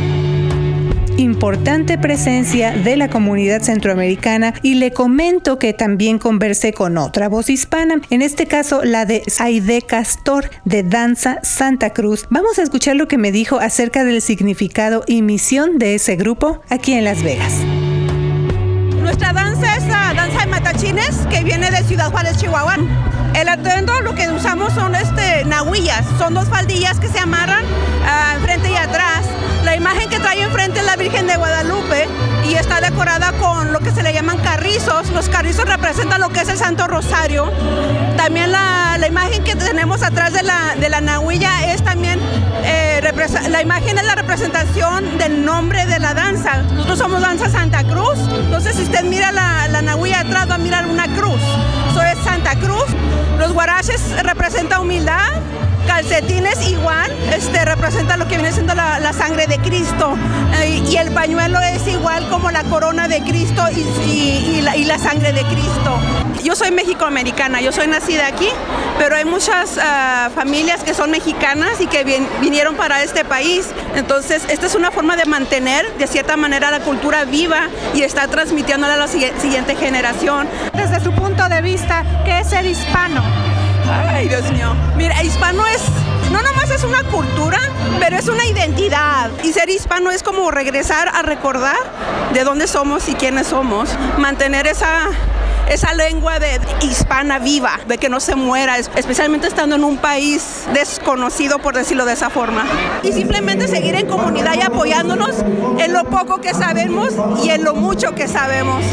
importante 1.23 1.97
presencia 1.97 2.73
de 2.73 2.97
la 2.97 3.09
comunidad 3.09 3.62
centroamericana 3.62 4.55
y 4.62 4.75
le 4.75 4.93
comento 4.93 5.59
que 5.59 5.73
también 5.73 6.19
conversé 6.19 6.73
con 6.73 6.99
otra 6.99 7.29
voz 7.29 7.49
hispana, 7.49 8.00
en 8.11 8.23
este 8.23 8.47
caso 8.47 8.83
la 8.85 9.07
de 9.07 9.23
Aide 9.38 9.83
Castor 9.83 10.50
de 10.64 10.83
Danza 10.83 11.38
Santa 11.43 11.91
Cruz. 11.91 12.26
Vamos 12.31 12.59
a 12.59 12.62
escuchar 12.62 12.97
lo 12.97 13.09
que 13.09 13.19
me 13.19 13.33
dijo 13.33 13.59
acerca 13.59 14.05
del 14.05 14.21
significado 14.21 15.05
y 15.07 15.23
misión 15.23 15.79
de 15.79 15.95
ese 15.95 16.17
grupo 16.17 16.61
aquí 16.69 16.93
en 16.93 17.05
Las 17.05 17.23
Vegas. 17.23 17.52
Nuestra 19.00 19.33
danza 19.33 19.76
es 19.76 19.87
la 19.87 20.14
danza 20.14 20.41
de 20.41 20.47
matachines 20.47 21.26
que 21.31 21.43
viene 21.45 21.71
de 21.71 21.83
Ciudad 21.85 22.11
Juárez, 22.11 22.37
Chihuahua. 22.37 22.76
El 23.42 23.49
atuendo 23.49 24.00
lo 24.02 24.14
que 24.14 24.30
usamos 24.30 24.72
son 24.72 24.94
este, 24.94 25.44
nahuillas, 25.46 26.06
son 26.16 26.32
dos 26.32 26.49
faldillas 26.49 27.00
que 27.00 27.08
se 27.08 27.18
amarran 27.18 27.64
uh, 27.64 28.40
frente 28.40 28.70
y 28.70 28.76
atrás 28.76 29.25
la 29.64 29.75
imagen 29.75 30.08
que 30.08 30.20
trae 30.20 30.42
enfrente 30.42 30.78
es 30.78 30.87
la 30.87 30.94
Virgen 30.94 31.26
de 31.26 31.34
Guadalupe 31.37 32.06
y 32.49 32.54
está 32.54 32.80
decorada 32.80 33.32
con 33.40 33.72
lo 33.72 33.80
que 33.80 33.90
se 33.90 34.04
le 34.04 34.12
llaman 34.12 34.38
carrizos. 34.38 35.11
Los 35.11 35.28
carrizos 35.28 35.68
representan 35.68 36.20
lo 36.20 36.28
que 36.28 36.42
es 36.42 36.49
el 36.50 36.56
Santo 36.56 36.87
Rosario. 36.87 37.50
También 38.16 38.52
la, 38.52 38.99
imagen 39.08 39.42
que 39.42 39.56
tenemos 39.56 40.04
atrás 40.04 40.32
de 40.32 40.44
la, 40.44 40.76
de 40.78 40.88
la 40.88 41.00
nahuilla 41.00 41.72
es 41.72 41.82
también, 41.82 42.20
eh, 42.62 42.91
la 43.49 43.61
imagen 43.61 43.99
es 43.99 44.04
la 44.04 44.14
representación 44.14 45.18
del 45.18 45.44
nombre 45.44 45.85
de 45.87 45.99
la 45.99 46.14
danza. 46.14 46.62
Nosotros 46.62 46.99
somos 46.99 47.21
Danza 47.21 47.50
Santa 47.50 47.82
Cruz, 47.82 48.16
entonces 48.32 48.76
si 48.76 48.82
usted 48.82 49.02
mira 49.02 49.32
la, 49.32 49.66
la 49.68 49.82
nahuilla 49.82 50.21
atrás 50.21 50.49
va 50.49 50.54
a 50.54 50.59
mirar 50.59 50.87
una 50.87 51.06
cruz. 51.14 51.40
Eso 51.90 52.02
es 52.02 52.18
Santa 52.25 52.54
Cruz. 52.56 52.87
Los 53.38 53.52
guaraches 53.52 54.00
representan 54.23 54.82
humildad 54.82 55.28
calcetines 55.87 56.69
igual, 56.69 57.11
este, 57.35 57.65
representa 57.65 58.17
lo 58.17 58.27
que 58.27 58.37
viene 58.37 58.53
siendo 58.53 58.75
la, 58.75 59.12
sangre 59.12 59.47
de 59.47 59.59
Cristo 59.59 60.17
eh, 60.62 60.83
y 60.89 60.97
el 60.97 61.11
pañuelo 61.11 61.61
es 61.61 61.87
igual 61.87 62.27
como 62.31 62.51
la 62.51 62.65
corona 62.65 63.09
de 63.09 63.23
Cristo 63.23 63.62
y, 64.07 64.62
la, 64.62 64.99
sangre 64.99 65.33
de 65.33 65.43
Cristo. 65.43 65.99
Yo 66.43 66.57
soy 66.57 66.71
mexicoamericana, 66.71 67.61
yo 67.61 67.73
soy 67.73 67.87
nacida 67.89 68.27
aquí, 68.27 68.49
pero 68.99 69.17
hay 69.17 69.25
muchas 69.25 69.79
ah, 69.81 70.31
familias 70.35 70.83
que 70.83 70.95
son 70.95 71.11
mexicanas 71.11 71.81
y 71.81 71.87
que 71.87 72.05
vinieron 72.41 72.75
para 72.75 73.03
este 73.03 73.25
país, 73.25 73.69
entonces 73.95 74.45
esta 74.49 74.67
es 74.67 74.75
una 74.75 74.91
forma 74.91 75.17
de 75.17 75.25
mantener 75.25 75.87
de 75.99 76.07
cierta 76.07 76.37
manera 76.37 76.71
la 76.71 76.81
cultura 76.81 77.25
viva 77.25 77.69
y 77.95 78.03
está 78.03 78.29
transmitiéndola 78.29 78.95
a 78.95 78.97
la 78.97 79.09
siguiente 79.09 79.77
generación. 79.77 80.49
Desde 80.75 81.01
su 81.01 81.12
punto 81.12 81.49
de 81.49 81.61
vista, 81.62 82.05
¿qué 82.25 82.41
es 82.41 82.49
ser 82.49 82.65
hispano? 82.67 83.51
Ay, 83.89 84.29
Dios 84.29 84.51
mío. 84.53 84.75
Mira, 84.97 85.23
hispano 85.23 85.67
es, 85.67 85.83
no 86.31 86.43
nomás 86.43 86.71
es 86.71 86.85
una 86.85 87.03
cultura, 87.05 87.59
pero 87.99 88.17
es 88.17 88.29
una 88.29 88.45
identidad. 88.45 89.31
Y 89.43 89.53
ser 89.53 89.69
hispano 89.71 90.11
es 90.11 90.23
como 90.23 90.51
regresar 90.51 91.09
a 91.09 91.23
recordar 91.23 91.77
de 92.33 92.45
dónde 92.45 92.67
somos 92.67 93.09
y 93.09 93.15
quiénes 93.15 93.49
somos. 93.49 93.91
Mantener 94.19 94.67
esa 94.67 95.11
esa 95.69 95.95
lengua 95.95 96.39
de 96.39 96.61
hispana 96.83 97.39
viva, 97.39 97.81
de 97.87 97.97
que 97.97 98.09
no 98.09 98.21
se 98.21 98.35
muera, 98.35 98.79
especialmente 98.79 99.47
estando 99.47 99.77
en 99.77 99.85
un 99.85 99.97
país 99.97 100.65
desconocido, 100.75 101.61
por 101.61 101.75
decirlo 101.75 102.05
de 102.05 102.12
esa 102.12 102.31
forma. 102.31 102.67
Y 103.03 103.12
simplemente 103.12 103.69
seguir 103.69 103.95
en 103.95 104.07
comunidad 104.07 104.55
y 104.55 104.62
apoyándonos 104.62 105.37
en 105.79 105.93
lo 105.93 106.05
poco 106.05 106.41
que 106.41 106.53
sabemos 106.53 107.15
y 107.43 107.51
en 107.51 107.65
lo 107.65 107.75
mucho 107.75 108.15
que 108.15 108.29
sabemos. 108.29 108.85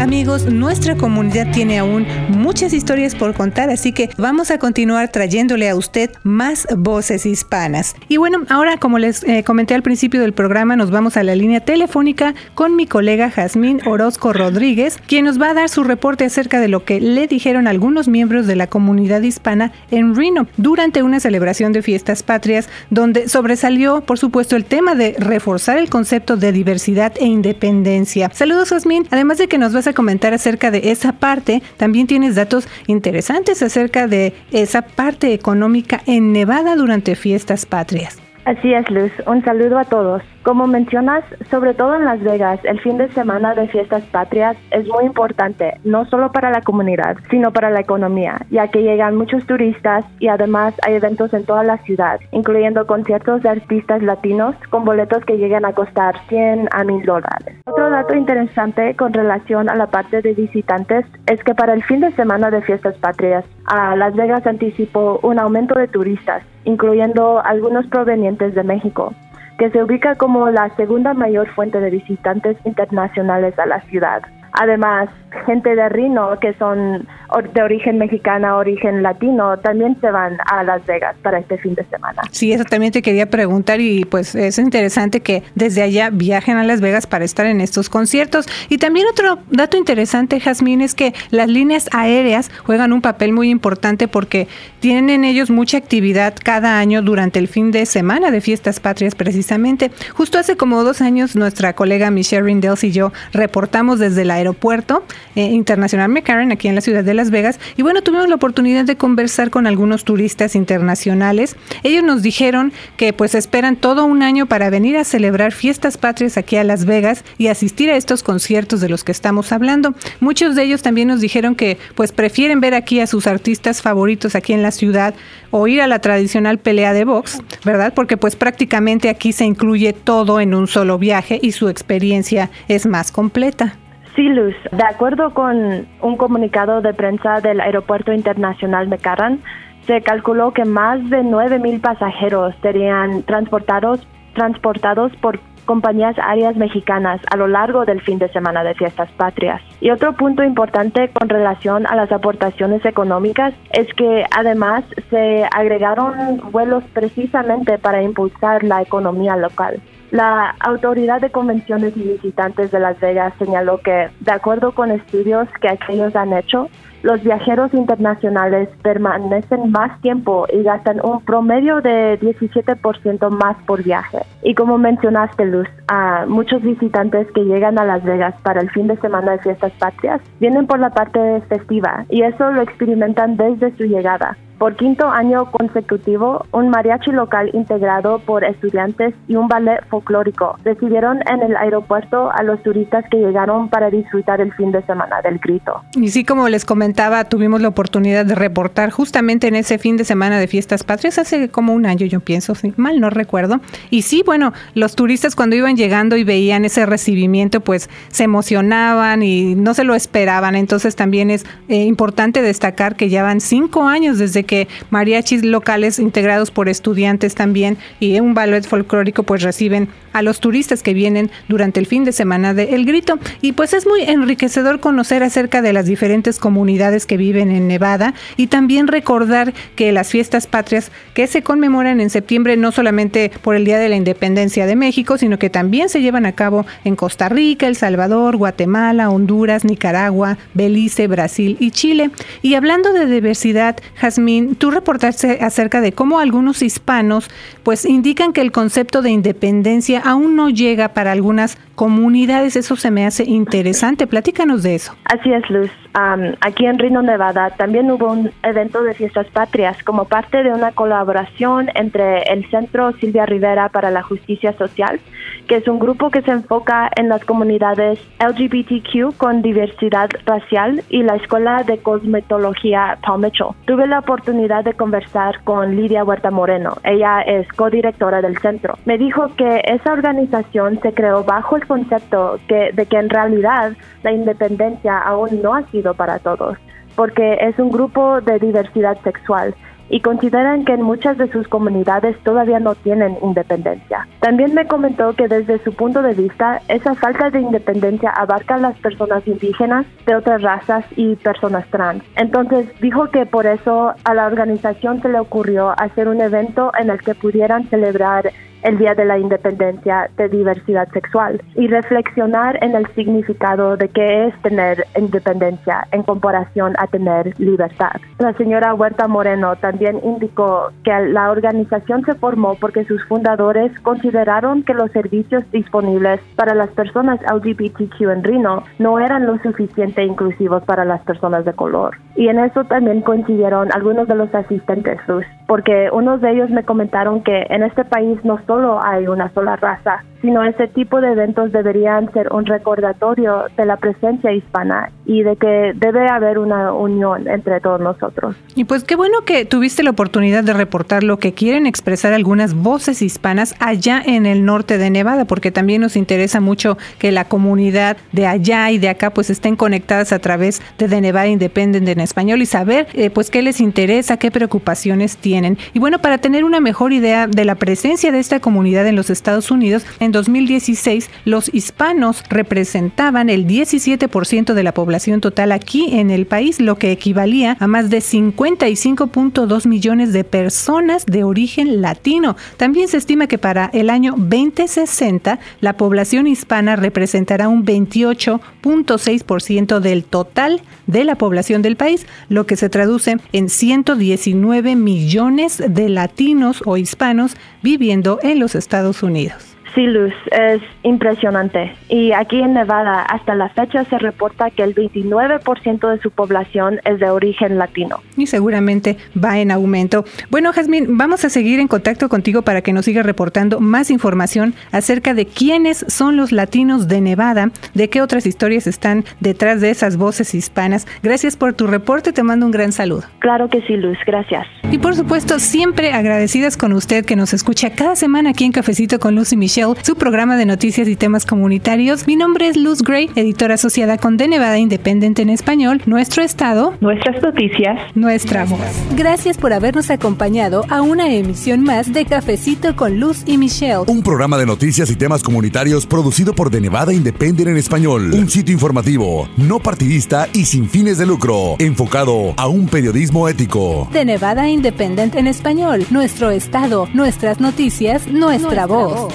Amigos, 0.00 0.46
nuestra 0.46 0.96
comunidad 0.96 1.52
tiene 1.52 1.78
aún 1.78 2.04
muchas 2.28 2.72
historias 2.72 3.14
por 3.14 3.32
contar, 3.32 3.70
así 3.70 3.92
que 3.92 4.10
vamos 4.18 4.50
a 4.50 4.58
continuar 4.58 5.08
trayéndole 5.08 5.68
a 5.68 5.76
usted 5.76 6.10
más 6.24 6.66
voces 6.76 7.26
hispanas. 7.26 7.94
Y 8.08 8.16
bueno, 8.16 8.42
ahora 8.48 8.76
como 8.76 8.98
les 8.98 9.22
eh, 9.22 9.44
comenté 9.44 9.74
al 9.74 9.82
principio 9.82 10.20
del 10.20 10.32
programa, 10.32 10.74
nos 10.74 10.90
vamos 10.90 11.16
a 11.16 11.22
la 11.22 11.36
línea 11.36 11.60
telefónica 11.60 12.34
con 12.54 12.74
mi 12.74 12.86
colega 12.86 13.30
Jazmín 13.30 13.80
Orozco 13.86 14.32
Rodríguez, 14.32 14.98
quien 15.06 15.26
nos 15.26 15.40
va 15.40 15.50
a 15.50 15.54
dar 15.54 15.68
su 15.68 15.84
reporte 15.84 16.24
acerca 16.24 16.60
de 16.60 16.68
lo 16.68 16.84
que 16.84 17.00
le 17.00 17.28
dijeron 17.28 17.68
algunos 17.68 18.08
miembros 18.08 18.48
de 18.48 18.56
la 18.56 18.66
comunidad 18.66 19.22
hispana 19.22 19.72
en 19.92 20.16
Reno 20.16 20.48
durante 20.56 21.04
una 21.04 21.20
celebración 21.20 21.72
de 21.72 21.82
fiestas 21.82 22.24
patrias, 22.24 22.68
donde 22.90 23.28
sobresalió, 23.28 24.00
por 24.00 24.18
supuesto, 24.18 24.56
el 24.56 24.64
tema 24.64 24.96
de 24.96 25.14
reforzar 25.18 25.78
el 25.78 25.88
concepto 25.88 26.36
de 26.36 26.50
diversidad 26.50 27.12
e 27.20 27.26
independencia. 27.26 28.30
Saludos, 28.34 28.70
Jazmín. 28.70 29.06
Además 29.10 29.38
de 29.38 29.46
que 29.46 29.56
nos 29.56 29.72
va 29.86 29.90
a 29.92 29.94
comentar 29.94 30.34
acerca 30.34 30.70
de 30.70 30.90
esa 30.90 31.12
parte, 31.12 31.62
también 31.76 32.06
tienes 32.06 32.34
datos 32.34 32.66
interesantes 32.86 33.62
acerca 33.62 34.06
de 34.06 34.34
esa 34.52 34.82
parte 34.82 35.32
económica 35.32 36.02
en 36.06 36.32
Nevada 36.32 36.76
durante 36.76 37.16
fiestas 37.16 37.66
patrias. 37.66 38.23
Así 38.44 38.74
es, 38.74 38.90
Luz. 38.90 39.10
Un 39.26 39.42
saludo 39.42 39.78
a 39.78 39.84
todos. 39.84 40.22
Como 40.42 40.66
mencionas, 40.66 41.24
sobre 41.50 41.72
todo 41.72 41.94
en 41.94 42.04
Las 42.04 42.22
Vegas, 42.22 42.60
el 42.64 42.78
fin 42.80 42.98
de 42.98 43.08
semana 43.12 43.54
de 43.54 43.66
fiestas 43.68 44.02
patrias 44.04 44.58
es 44.70 44.86
muy 44.86 45.06
importante, 45.06 45.80
no 45.84 46.04
solo 46.04 46.30
para 46.30 46.50
la 46.50 46.60
comunidad, 46.60 47.16
sino 47.30 47.50
para 47.52 47.70
la 47.70 47.80
economía, 47.80 48.44
ya 48.50 48.68
que 48.68 48.82
llegan 48.82 49.16
muchos 49.16 49.46
turistas 49.46 50.04
y 50.20 50.28
además 50.28 50.74
hay 50.86 50.96
eventos 50.96 51.32
en 51.32 51.46
toda 51.46 51.64
la 51.64 51.78
ciudad, 51.78 52.20
incluyendo 52.32 52.86
conciertos 52.86 53.42
de 53.42 53.48
artistas 53.48 54.02
latinos 54.02 54.54
con 54.68 54.84
boletos 54.84 55.24
que 55.24 55.38
llegan 55.38 55.64
a 55.64 55.72
costar 55.72 56.14
100 56.28 56.68
a 56.70 56.84
1000 56.84 57.06
dólares. 57.06 57.56
Otro 57.64 57.88
dato 57.88 58.14
interesante 58.14 58.94
con 58.96 59.14
relación 59.14 59.70
a 59.70 59.74
la 59.74 59.86
parte 59.86 60.20
de 60.20 60.34
visitantes 60.34 61.06
es 61.26 61.42
que 61.44 61.54
para 61.54 61.72
el 61.72 61.82
fin 61.82 62.00
de 62.00 62.12
semana 62.12 62.50
de 62.50 62.60
fiestas 62.60 62.94
patrias, 62.98 63.46
a 63.64 63.96
Las 63.96 64.14
Vegas 64.14 64.46
anticipó 64.46 65.18
un 65.22 65.38
aumento 65.38 65.74
de 65.74 65.88
turistas, 65.88 66.42
incluyendo 66.64 67.40
algunos 67.44 67.86
provenientes 67.86 68.54
de 68.54 68.62
México 68.62 69.14
que 69.58 69.70
se 69.70 69.82
ubica 69.82 70.16
como 70.16 70.50
la 70.50 70.68
segunda 70.76 71.14
mayor 71.14 71.48
fuente 71.54 71.80
de 71.80 71.90
visitantes 71.90 72.56
internacionales 72.64 73.58
a 73.58 73.66
la 73.66 73.80
ciudad. 73.82 74.22
Además, 74.54 75.08
gente 75.46 75.74
de 75.74 75.88
Rino, 75.88 76.38
que 76.40 76.54
son 76.54 77.06
de 77.52 77.62
origen 77.62 77.98
mexicana, 77.98 78.56
origen 78.56 79.02
latino, 79.02 79.58
también 79.58 79.96
se 80.00 80.10
van 80.10 80.36
a 80.46 80.62
Las 80.62 80.86
Vegas 80.86 81.16
para 81.22 81.38
este 81.38 81.58
fin 81.58 81.74
de 81.74 81.84
semana. 81.86 82.22
Sí, 82.30 82.52
eso 82.52 82.64
también 82.64 82.92
te 82.92 83.02
quería 83.02 83.28
preguntar 83.28 83.80
y 83.80 84.04
pues 84.04 84.36
es 84.36 84.58
interesante 84.58 85.20
que 85.20 85.42
desde 85.56 85.82
allá 85.82 86.10
viajen 86.10 86.56
a 86.56 86.64
Las 86.64 86.80
Vegas 86.80 87.08
para 87.08 87.24
estar 87.24 87.46
en 87.46 87.60
estos 87.60 87.90
conciertos. 87.90 88.46
Y 88.68 88.78
también 88.78 89.06
otro 89.10 89.38
dato 89.50 89.76
interesante, 89.76 90.38
Jazmín, 90.38 90.80
es 90.80 90.94
que 90.94 91.12
las 91.30 91.48
líneas 91.48 91.88
aéreas 91.92 92.50
juegan 92.64 92.92
un 92.92 93.02
papel 93.02 93.32
muy 93.32 93.50
importante 93.50 94.06
porque 94.06 94.46
tienen 94.78 95.10
en 95.10 95.24
ellos 95.24 95.50
mucha 95.50 95.78
actividad 95.78 96.34
cada 96.42 96.78
año 96.78 97.02
durante 97.02 97.40
el 97.40 97.48
fin 97.48 97.72
de 97.72 97.86
semana 97.86 98.30
de 98.30 98.40
fiestas 98.40 98.78
patrias 98.78 99.16
precisamente. 99.16 99.90
Justo 100.14 100.38
hace 100.38 100.56
como 100.56 100.84
dos 100.84 101.00
años 101.00 101.34
nuestra 101.34 101.72
colega 101.72 102.10
Michelle 102.10 102.42
Rindels 102.42 102.84
y 102.84 102.92
yo 102.92 103.12
reportamos 103.32 103.98
desde 103.98 104.22
el 104.22 104.30
aeropuerto 104.44 105.02
eh, 105.34 105.46
internacional 105.46 106.08
McCarran 106.10 106.52
aquí 106.52 106.68
en 106.68 106.74
la 106.74 106.80
ciudad 106.80 107.02
de 107.02 107.14
Las 107.14 107.30
Vegas. 107.30 107.58
Y 107.76 107.82
bueno, 107.82 108.02
tuvimos 108.02 108.28
la 108.28 108.34
oportunidad 108.34 108.84
de 108.84 108.96
conversar 108.96 109.50
con 109.50 109.66
algunos 109.66 110.04
turistas 110.04 110.54
internacionales. 110.54 111.56
Ellos 111.82 112.04
nos 112.04 112.22
dijeron 112.22 112.72
que 112.96 113.12
pues 113.12 113.34
esperan 113.34 113.76
todo 113.76 114.04
un 114.04 114.22
año 114.22 114.46
para 114.46 114.70
venir 114.70 114.96
a 114.96 115.04
celebrar 115.04 115.52
fiestas 115.52 115.96
patrias 115.96 116.36
aquí 116.36 116.56
a 116.56 116.64
Las 116.64 116.84
Vegas 116.84 117.24
y 117.38 117.48
asistir 117.48 117.90
a 117.90 117.96
estos 117.96 118.22
conciertos 118.22 118.80
de 118.80 118.88
los 118.88 119.04
que 119.04 119.12
estamos 119.12 119.52
hablando. 119.52 119.94
Muchos 120.20 120.54
de 120.54 120.64
ellos 120.64 120.82
también 120.82 121.08
nos 121.08 121.20
dijeron 121.20 121.54
que 121.54 121.78
pues 121.94 122.12
prefieren 122.12 122.60
ver 122.60 122.74
aquí 122.74 123.00
a 123.00 123.06
sus 123.06 123.26
artistas 123.26 123.82
favoritos 123.82 124.34
aquí 124.34 124.52
en 124.52 124.62
la 124.62 124.70
ciudad 124.70 125.14
o 125.50 125.66
ir 125.66 125.80
a 125.80 125.86
la 125.86 126.00
tradicional 126.00 126.58
pelea 126.58 126.92
de 126.92 127.04
box, 127.04 127.38
¿verdad? 127.64 127.94
Porque 127.94 128.16
pues 128.16 128.36
prácticamente 128.36 129.08
aquí 129.08 129.32
se 129.32 129.44
incluye 129.44 129.92
todo 129.92 130.40
en 130.40 130.54
un 130.54 130.66
solo 130.66 130.98
viaje 130.98 131.38
y 131.40 131.52
su 131.52 131.68
experiencia 131.68 132.50
es 132.68 132.86
más 132.86 133.12
completa. 133.12 133.78
Sí, 134.14 134.28
Luz. 134.28 134.54
De 134.70 134.84
acuerdo 134.84 135.34
con 135.34 135.86
un 136.00 136.16
comunicado 136.16 136.80
de 136.80 136.94
prensa 136.94 137.40
del 137.40 137.60
Aeropuerto 137.60 138.12
Internacional 138.12 138.88
de 138.88 138.98
Carran, 138.98 139.40
se 139.86 140.02
calculó 140.02 140.52
que 140.52 140.64
más 140.64 141.10
de 141.10 141.22
9.000 141.22 141.80
pasajeros 141.80 142.54
serían 142.62 143.24
transportados, 143.24 144.06
transportados 144.34 145.12
por 145.16 145.40
compañías 145.64 146.16
aéreas 146.18 146.56
mexicanas 146.56 147.20
a 147.30 147.36
lo 147.36 147.48
largo 147.48 147.84
del 147.84 148.00
fin 148.02 148.18
de 148.18 148.28
semana 148.28 148.62
de 148.62 148.74
fiestas 148.74 149.10
patrias. 149.12 149.60
Y 149.80 149.90
otro 149.90 150.12
punto 150.12 150.44
importante 150.44 151.08
con 151.08 151.28
relación 151.28 151.86
a 151.86 151.96
las 151.96 152.12
aportaciones 152.12 152.84
económicas 152.84 153.54
es 153.72 153.92
que 153.94 154.24
además 154.30 154.84
se 155.10 155.44
agregaron 155.50 156.40
vuelos 156.52 156.84
precisamente 156.92 157.78
para 157.78 158.02
impulsar 158.02 158.62
la 158.62 158.82
economía 158.82 159.36
local. 159.36 159.80
La 160.14 160.54
Autoridad 160.60 161.20
de 161.20 161.30
Convenciones 161.30 161.96
y 161.96 162.04
Visitantes 162.04 162.70
de 162.70 162.78
Las 162.78 163.00
Vegas 163.00 163.34
señaló 163.36 163.80
que, 163.80 164.10
de 164.20 164.30
acuerdo 164.30 164.72
con 164.72 164.92
estudios 164.92 165.48
que 165.60 165.68
aquellos 165.68 166.14
han 166.14 166.32
hecho, 166.32 166.68
los 167.02 167.20
viajeros 167.24 167.74
internacionales 167.74 168.68
permanecen 168.84 169.72
más 169.72 170.00
tiempo 170.02 170.46
y 170.52 170.62
gastan 170.62 171.00
un 171.04 171.20
promedio 171.24 171.80
de 171.80 172.20
17% 172.20 173.28
más 173.28 173.56
por 173.66 173.82
viaje. 173.82 174.18
Y 174.44 174.54
como 174.54 174.78
mencionaste, 174.78 175.46
Luz, 175.46 175.66
a 175.88 176.26
muchos 176.28 176.62
visitantes 176.62 177.26
que 177.32 177.44
llegan 177.44 177.76
a 177.80 177.84
Las 177.84 178.04
Vegas 178.04 178.36
para 178.44 178.60
el 178.60 178.70
fin 178.70 178.86
de 178.86 178.96
semana 178.98 179.32
de 179.32 179.38
fiestas 179.40 179.72
patrias 179.80 180.20
vienen 180.38 180.68
por 180.68 180.78
la 180.78 180.90
parte 180.90 181.40
festiva 181.48 182.06
y 182.08 182.22
eso 182.22 182.52
lo 182.52 182.62
experimentan 182.62 183.36
desde 183.36 183.76
su 183.76 183.82
llegada. 183.82 184.36
Por 184.58 184.76
quinto 184.76 185.08
año 185.08 185.50
consecutivo, 185.50 186.46
un 186.52 186.70
mariachi 186.70 187.10
local 187.10 187.50
integrado 187.52 188.20
por 188.20 188.44
estudiantes 188.44 189.14
y 189.26 189.36
un 189.36 189.48
ballet 189.48 189.84
folclórico 189.88 190.56
recibieron 190.64 191.18
en 191.28 191.42
el 191.42 191.56
aeropuerto 191.56 192.30
a 192.30 192.42
los 192.42 192.62
turistas 192.62 193.04
que 193.10 193.18
llegaron 193.18 193.68
para 193.68 193.90
disfrutar 193.90 194.40
el 194.40 194.52
fin 194.54 194.70
de 194.72 194.82
semana 194.82 195.20
del 195.22 195.38
grito. 195.38 195.82
Y 195.96 196.08
sí, 196.08 196.24
como 196.24 196.48
les 196.48 196.64
comentaba, 196.64 197.24
tuvimos 197.24 197.60
la 197.60 197.68
oportunidad 197.68 198.24
de 198.24 198.34
reportar 198.34 198.90
justamente 198.90 199.48
en 199.48 199.56
ese 199.56 199.78
fin 199.78 199.96
de 199.96 200.04
semana 200.04 200.38
de 200.38 200.46
fiestas 200.46 200.84
patrias 200.84 201.18
hace 201.18 201.48
como 201.48 201.72
un 201.72 201.86
año, 201.86 202.06
yo 202.06 202.20
pienso, 202.20 202.54
si 202.54 202.72
mal 202.76 203.00
no 203.00 203.10
recuerdo. 203.10 203.60
Y 203.90 204.02
sí, 204.02 204.22
bueno, 204.24 204.52
los 204.74 204.94
turistas 204.94 205.34
cuando 205.34 205.56
iban 205.56 205.76
llegando 205.76 206.16
y 206.16 206.24
veían 206.24 206.64
ese 206.64 206.86
recibimiento, 206.86 207.60
pues 207.60 207.90
se 208.08 208.24
emocionaban 208.24 209.22
y 209.22 209.54
no 209.56 209.74
se 209.74 209.84
lo 209.84 209.94
esperaban. 209.94 210.54
Entonces 210.54 210.96
también 210.96 211.30
es 211.30 211.44
eh, 211.68 211.84
importante 211.84 212.42
destacar 212.42 212.96
que 212.96 213.08
ya 213.08 213.22
van 213.22 213.40
cinco 213.40 213.84
años 213.84 214.18
desde 214.18 214.43
que 214.44 214.68
mariachis 214.90 215.44
locales 215.44 215.98
integrados 215.98 216.50
por 216.50 216.68
estudiantes 216.68 217.34
también 217.34 217.78
y 218.00 218.20
un 218.20 218.34
ballet 218.34 218.62
folclórico 218.62 219.22
pues 219.22 219.42
reciben 219.42 219.88
a 220.14 220.22
los 220.22 220.40
turistas 220.40 220.82
que 220.82 220.94
vienen 220.94 221.30
durante 221.48 221.80
el 221.80 221.86
fin 221.86 222.04
de 222.04 222.12
semana 222.12 222.54
de 222.54 222.74
El 222.74 222.86
Grito. 222.86 223.18
Y 223.42 223.52
pues 223.52 223.74
es 223.74 223.86
muy 223.86 224.00
enriquecedor 224.02 224.80
conocer 224.80 225.22
acerca 225.22 225.60
de 225.60 225.74
las 225.74 225.84
diferentes 225.84 226.38
comunidades 226.38 227.04
que 227.04 227.18
viven 227.18 227.50
en 227.50 227.68
Nevada 227.68 228.14
y 228.38 228.46
también 228.46 228.86
recordar 228.86 229.52
que 229.76 229.92
las 229.92 230.08
fiestas 230.08 230.46
patrias 230.46 230.90
que 231.12 231.26
se 231.26 231.42
conmemoran 231.42 232.00
en 232.00 232.08
septiembre 232.08 232.56
no 232.56 232.72
solamente 232.72 233.30
por 233.42 233.56
el 233.56 233.64
Día 233.64 233.78
de 233.78 233.88
la 233.88 233.96
Independencia 233.96 234.66
de 234.66 234.76
México, 234.76 235.18
sino 235.18 235.38
que 235.38 235.50
también 235.50 235.88
se 235.88 236.00
llevan 236.00 236.26
a 236.26 236.32
cabo 236.32 236.64
en 236.84 236.96
Costa 236.96 237.28
Rica, 237.28 237.66
El 237.66 237.76
Salvador, 237.76 238.36
Guatemala, 238.36 239.10
Honduras, 239.10 239.64
Nicaragua, 239.64 240.38
Belice, 240.54 241.08
Brasil 241.08 241.56
y 241.58 241.72
Chile. 241.72 242.10
Y 242.40 242.54
hablando 242.54 242.92
de 242.92 243.06
diversidad, 243.06 243.76
Jazmín, 243.96 244.54
tú 244.54 244.70
reportaste 244.70 245.38
acerca 245.40 245.80
de 245.80 245.92
cómo 245.92 246.20
algunos 246.20 246.62
hispanos 246.62 247.28
pues 247.64 247.84
indican 247.84 248.32
que 248.32 248.40
el 248.40 248.52
concepto 248.52 249.02
de 249.02 249.10
independencia 249.10 250.00
aún 250.04 250.36
no 250.36 250.50
llega 250.50 250.90
para 250.94 251.12
algunas 251.12 251.58
comunidades. 251.74 252.56
Eso 252.56 252.76
se 252.76 252.90
me 252.90 253.06
hace 253.06 253.24
interesante. 253.24 254.06
Platícanos 254.06 254.62
de 254.62 254.76
eso. 254.76 254.94
Así 255.06 255.32
es, 255.32 255.48
Luz. 255.50 255.70
Aquí 255.94 256.66
en 256.66 256.78
Reno, 256.78 257.02
Nevada, 257.02 257.50
también 257.50 257.90
hubo 257.90 258.10
un 258.10 258.30
evento 258.42 258.82
de 258.82 258.94
fiestas 258.94 259.26
patrias 259.28 259.82
como 259.84 260.06
parte 260.06 260.42
de 260.42 260.52
una 260.52 260.72
colaboración 260.72 261.70
entre 261.74 262.22
el 262.22 262.48
Centro 262.50 262.92
Silvia 262.92 263.26
Rivera 263.26 263.68
para 263.68 263.90
la 263.90 264.02
Justicia 264.02 264.52
Social, 264.54 265.00
que 265.46 265.56
es 265.56 265.68
un 265.68 265.78
grupo 265.78 266.10
que 266.10 266.22
se 266.22 266.30
enfoca 266.30 266.90
en 266.96 267.08
las 267.08 267.24
comunidades 267.24 268.00
LGBTQ 268.18 269.16
con 269.16 269.42
diversidad 269.42 270.10
racial, 270.24 270.82
y 270.88 271.02
la 271.02 271.16
Escuela 271.16 271.62
de 271.62 271.78
Cosmetología 271.78 272.98
Paul 273.04 273.20
Mitchell. 273.20 273.48
Tuve 273.66 273.86
la 273.86 274.00
oportunidad 274.00 274.64
de 274.64 274.74
conversar 274.74 275.42
con 275.44 275.76
Lidia 275.76 276.04
Huerta 276.04 276.30
Moreno. 276.30 276.76
Ella 276.84 277.20
es 277.22 277.46
codirectora 277.52 278.20
del 278.22 278.38
centro. 278.38 278.78
Me 278.84 278.98
dijo 278.98 279.28
que 279.36 279.62
esa 279.64 279.92
organización 279.92 280.80
se 280.80 280.92
creó 280.92 281.24
bajo 281.24 281.56
el 281.56 281.66
concepto 281.66 282.38
que, 282.48 282.72
de 282.72 282.86
que 282.86 282.96
en 282.96 283.10
realidad 283.10 283.72
la 284.02 284.12
independencia 284.12 284.98
aún 284.98 285.42
no 285.42 285.54
ha 285.54 285.62
sido 285.70 285.83
para 285.92 286.18
todos, 286.20 286.56
porque 286.96 287.36
es 287.42 287.58
un 287.58 287.70
grupo 287.70 288.22
de 288.22 288.38
diversidad 288.38 288.96
sexual 289.02 289.54
y 289.90 290.00
consideran 290.00 290.64
que 290.64 290.72
en 290.72 290.82
muchas 290.82 291.18
de 291.18 291.30
sus 291.30 291.46
comunidades 291.48 292.16
todavía 292.24 292.58
no 292.58 292.74
tienen 292.74 293.18
independencia. 293.22 294.08
También 294.20 294.54
me 294.54 294.66
comentó 294.66 295.12
que 295.12 295.28
desde 295.28 295.62
su 295.62 295.74
punto 295.74 296.02
de 296.02 296.14
vista, 296.14 296.60
esa 296.68 296.94
falta 296.94 297.30
de 297.30 297.40
independencia 297.40 298.10
abarca 298.10 298.54
a 298.54 298.58
las 298.58 298.78
personas 298.78 299.26
indígenas, 299.26 299.86
de 300.06 300.16
otras 300.16 300.42
razas 300.42 300.84
y 300.96 301.16
personas 301.16 301.66
trans. 301.68 302.02
Entonces 302.16 302.66
dijo 302.80 303.10
que 303.10 303.26
por 303.26 303.46
eso 303.46 303.94
a 304.04 304.14
la 304.14 304.26
organización 304.26 305.02
se 305.02 305.08
le 305.08 305.20
ocurrió 305.20 305.74
hacer 305.78 306.08
un 306.08 306.20
evento 306.20 306.72
en 306.78 306.90
el 306.90 307.00
que 307.00 307.14
pudieran 307.14 307.64
celebrar 307.68 308.32
el 308.64 308.78
Día 308.78 308.94
de 308.94 309.04
la 309.04 309.18
Independencia 309.18 310.10
de 310.16 310.28
Diversidad 310.28 310.88
Sexual 310.92 311.40
y 311.54 311.68
reflexionar 311.68 312.58
en 312.62 312.74
el 312.74 312.86
significado 312.94 313.76
de 313.76 313.88
qué 313.88 314.26
es 314.26 314.42
tener 314.42 314.84
independencia 314.96 315.86
en 315.92 316.02
comparación 316.02 316.74
a 316.78 316.86
tener 316.86 317.38
libertad. 317.38 318.00
La 318.18 318.32
señora 318.32 318.74
Huerta 318.74 319.06
Moreno 319.06 319.54
también 319.56 320.00
indicó 320.02 320.70
que 320.82 320.90
la 320.90 321.30
organización 321.30 322.04
se 322.04 322.14
formó 322.14 322.54
porque 322.56 322.84
sus 322.86 323.04
fundadores 323.04 323.70
consideraron 323.80 324.62
que 324.62 324.74
los 324.74 324.90
servicios 324.92 325.44
disponibles 325.52 326.20
para 326.34 326.54
las 326.54 326.70
personas 326.70 327.20
LGBTQ 327.22 328.00
en 328.00 328.24
Reno 328.24 328.64
no 328.78 328.98
eran 328.98 329.26
lo 329.26 329.38
suficiente 329.42 330.04
inclusivos 330.04 330.62
para 330.64 330.84
las 330.84 331.02
personas 331.02 331.44
de 331.44 331.52
color. 331.52 331.96
Y 332.16 332.28
en 332.28 332.38
eso 332.38 332.64
también 332.64 333.02
coincidieron 333.02 333.68
algunos 333.74 334.08
de 334.08 334.14
los 334.14 334.34
asistentes, 334.34 334.98
porque 335.46 335.90
unos 335.92 336.20
de 336.20 336.30
ellos 336.30 336.50
me 336.50 336.62
comentaron 336.62 337.22
que 337.22 337.46
en 337.50 337.62
este 337.62 337.84
país 337.84 338.18
no 338.24 338.38
solo 338.46 338.53
hay 338.82 339.06
una 339.06 339.32
sola 339.32 339.56
raza, 339.56 340.04
sino 340.24 340.42
este 340.42 340.68
tipo 340.68 341.02
de 341.02 341.12
eventos 341.12 341.52
deberían 341.52 342.10
ser 342.14 342.32
un 342.32 342.46
recordatorio 342.46 343.44
de 343.56 343.66
la 343.66 343.76
presencia 343.76 344.32
hispana 344.32 344.90
y 345.04 345.22
de 345.22 345.36
que 345.36 345.72
debe 345.74 346.08
haber 346.08 346.38
una 346.38 346.72
unión 346.72 347.28
entre 347.28 347.60
todos 347.60 347.78
nosotros. 347.78 348.34
Y 348.54 348.64
pues 348.64 348.84
qué 348.84 348.96
bueno 348.96 349.20
que 349.26 349.44
tuviste 349.44 349.82
la 349.82 349.90
oportunidad 349.90 350.42
de 350.42 350.54
reportar 350.54 351.02
lo 351.02 351.18
que 351.18 351.34
quieren 351.34 351.66
expresar 351.66 352.14
algunas 352.14 352.54
voces 352.54 353.02
hispanas 353.02 353.54
allá 353.60 354.00
en 354.04 354.24
el 354.24 354.46
norte 354.46 354.78
de 354.78 354.88
Nevada, 354.88 355.26
porque 355.26 355.50
también 355.50 355.82
nos 355.82 355.94
interesa 355.94 356.40
mucho 356.40 356.78
que 356.98 357.12
la 357.12 357.26
comunidad 357.26 357.98
de 358.12 358.26
allá 358.26 358.70
y 358.70 358.78
de 358.78 358.88
acá 358.88 359.10
pues 359.10 359.28
estén 359.28 359.56
conectadas 359.56 360.12
a 360.12 360.20
través 360.20 360.62
de 360.78 360.88
The 360.88 361.02
Nevada 361.02 361.26
Independent 361.26 361.86
en 361.86 362.00
español 362.00 362.40
y 362.40 362.46
saber 362.46 362.86
eh, 362.94 363.10
pues 363.10 363.30
qué 363.30 363.42
les 363.42 363.60
interesa, 363.60 364.16
qué 364.16 364.30
preocupaciones 364.30 365.18
tienen. 365.18 365.58
Y 365.74 365.80
bueno, 365.80 365.98
para 365.98 366.16
tener 366.16 366.44
una 366.44 366.60
mejor 366.60 366.94
idea 366.94 367.26
de 367.26 367.44
la 367.44 367.56
presencia 367.56 368.10
de 368.10 368.20
esta 368.20 368.40
comunidad 368.44 368.86
en 368.86 368.94
los 368.94 369.08
Estados 369.08 369.50
Unidos, 369.50 369.86
en 370.00 370.12
2016 370.12 371.08
los 371.24 371.48
hispanos 371.54 372.22
representaban 372.28 373.30
el 373.30 373.46
17% 373.46 374.52
de 374.52 374.62
la 374.62 374.74
población 374.74 375.22
total 375.22 375.50
aquí 375.50 375.98
en 375.98 376.10
el 376.10 376.26
país, 376.26 376.60
lo 376.60 376.76
que 376.76 376.92
equivalía 376.92 377.56
a 377.58 377.66
más 377.66 377.88
de 377.88 378.00
55.2 378.00 379.66
millones 379.66 380.12
de 380.12 380.24
personas 380.24 381.06
de 381.06 381.24
origen 381.24 381.80
latino. 381.80 382.36
También 382.58 382.88
se 382.88 382.98
estima 382.98 383.28
que 383.28 383.38
para 383.38 383.70
el 383.72 383.88
año 383.88 384.12
2060 384.18 385.38
la 385.62 385.78
población 385.78 386.26
hispana 386.26 386.76
representará 386.76 387.48
un 387.48 387.64
28.6% 387.64 389.80
del 389.80 390.04
total 390.04 390.60
de 390.86 391.04
la 391.04 391.16
población 391.16 391.62
del 391.62 391.76
país, 391.76 392.06
lo 392.28 392.44
que 392.44 392.56
se 392.56 392.68
traduce 392.68 393.16
en 393.32 393.48
119 393.48 394.76
millones 394.76 395.62
de 395.66 395.88
latinos 395.88 396.62
o 396.66 396.76
hispanos 396.76 397.38
viviendo 397.62 398.18
en 398.22 398.33
los 398.38 398.54
Estados 398.54 399.02
Unidos. 399.02 399.53
Sí, 399.74 399.86
Luz, 399.86 400.12
es 400.30 400.62
impresionante. 400.84 401.74
Y 401.88 402.12
aquí 402.12 402.40
en 402.40 402.54
Nevada, 402.54 403.02
hasta 403.02 403.34
la 403.34 403.48
fecha 403.48 403.84
se 403.84 403.98
reporta 403.98 404.50
que 404.50 404.62
el 404.62 404.72
29% 404.74 405.90
de 405.90 406.00
su 406.00 406.12
población 406.12 406.80
es 406.84 407.00
de 407.00 407.10
origen 407.10 407.58
latino. 407.58 408.00
Y 408.16 408.26
seguramente 408.26 408.96
va 409.22 409.38
en 409.38 409.50
aumento. 409.50 410.04
Bueno, 410.30 410.52
Jazmín, 410.52 410.96
vamos 410.96 411.24
a 411.24 411.28
seguir 411.28 411.58
en 411.58 411.66
contacto 411.66 412.08
contigo 412.08 412.42
para 412.42 412.62
que 412.62 412.72
nos 412.72 412.84
siga 412.84 413.02
reportando 413.02 413.58
más 413.58 413.90
información 413.90 414.54
acerca 414.70 415.12
de 415.12 415.26
quiénes 415.26 415.84
son 415.88 416.16
los 416.16 416.30
latinos 416.30 416.86
de 416.86 417.00
Nevada, 417.00 417.50
de 417.74 417.90
qué 417.90 418.00
otras 418.00 418.26
historias 418.26 418.68
están 418.68 419.04
detrás 419.18 419.60
de 419.60 419.70
esas 419.70 419.96
voces 419.96 420.34
hispanas. 420.36 420.86
Gracias 421.02 421.36
por 421.36 421.52
tu 421.54 421.66
reporte, 421.66 422.12
te 422.12 422.22
mando 422.22 422.46
un 422.46 422.52
gran 422.52 422.70
saludo. 422.70 423.02
Claro 423.18 423.48
que 423.48 423.60
sí, 423.62 423.76
Luz, 423.76 423.98
gracias. 424.06 424.46
Y 424.70 424.78
por 424.78 424.94
supuesto, 424.94 425.40
siempre 425.40 425.92
agradecidas 425.92 426.56
con 426.56 426.72
usted 426.72 427.04
que 427.04 427.16
nos 427.16 427.34
escucha 427.34 427.70
cada 427.70 427.96
semana 427.96 428.30
aquí 428.30 428.44
en 428.44 428.52
Cafecito 428.52 429.00
con 429.00 429.16
Luz 429.16 429.32
y 429.32 429.36
Michelle 429.36 429.63
su 429.82 429.96
programa 429.96 430.36
de 430.36 430.44
noticias 430.44 430.86
y 430.88 430.96
temas 430.96 431.24
comunitarios. 431.24 432.06
Mi 432.06 432.16
nombre 432.16 432.48
es 432.48 432.56
Luz 432.56 432.82
Gray, 432.82 433.10
editora 433.14 433.54
asociada 433.54 433.96
con 433.96 434.18
De 434.18 434.28
Nevada 434.28 434.58
Independiente 434.58 435.22
en 435.22 435.30
español, 435.30 435.80
nuestro 435.86 436.22
estado, 436.22 436.74
nuestras 436.80 437.22
noticias, 437.22 437.80
nuestra 437.94 438.44
voz. 438.44 438.60
Gracias 438.94 439.38
por 439.38 439.54
habernos 439.54 439.90
acompañado 439.90 440.64
a 440.68 440.82
una 440.82 441.14
emisión 441.14 441.62
más 441.62 441.92
de 441.92 442.04
Cafecito 442.04 442.76
con 442.76 443.00
Luz 443.00 443.22
y 443.24 443.38
Michelle. 443.38 443.84
Un 443.86 444.02
programa 444.02 444.36
de 444.36 444.44
noticias 444.44 444.90
y 444.90 444.96
temas 444.96 445.22
comunitarios 445.22 445.86
producido 445.86 446.34
por 446.34 446.50
De 446.50 446.60
Nevada 446.60 446.92
Independiente 446.92 447.50
en 447.50 447.56
español. 447.56 448.12
Un 448.12 448.28
sitio 448.28 448.52
informativo, 448.52 449.28
no 449.38 449.60
partidista 449.60 450.28
y 450.34 450.44
sin 450.44 450.68
fines 450.68 450.98
de 450.98 451.06
lucro, 451.06 451.56
enfocado 451.58 452.34
a 452.36 452.48
un 452.48 452.68
periodismo 452.68 453.28
ético. 453.28 453.88
De 453.92 454.04
Nevada 454.04 454.46
Independent 454.48 455.14
en 455.14 455.26
español, 455.26 455.86
nuestro 455.90 456.30
estado, 456.30 456.86
nuestras 456.92 457.40
noticias, 457.40 458.06
nuestra, 458.08 458.66
voz. 458.66 459.14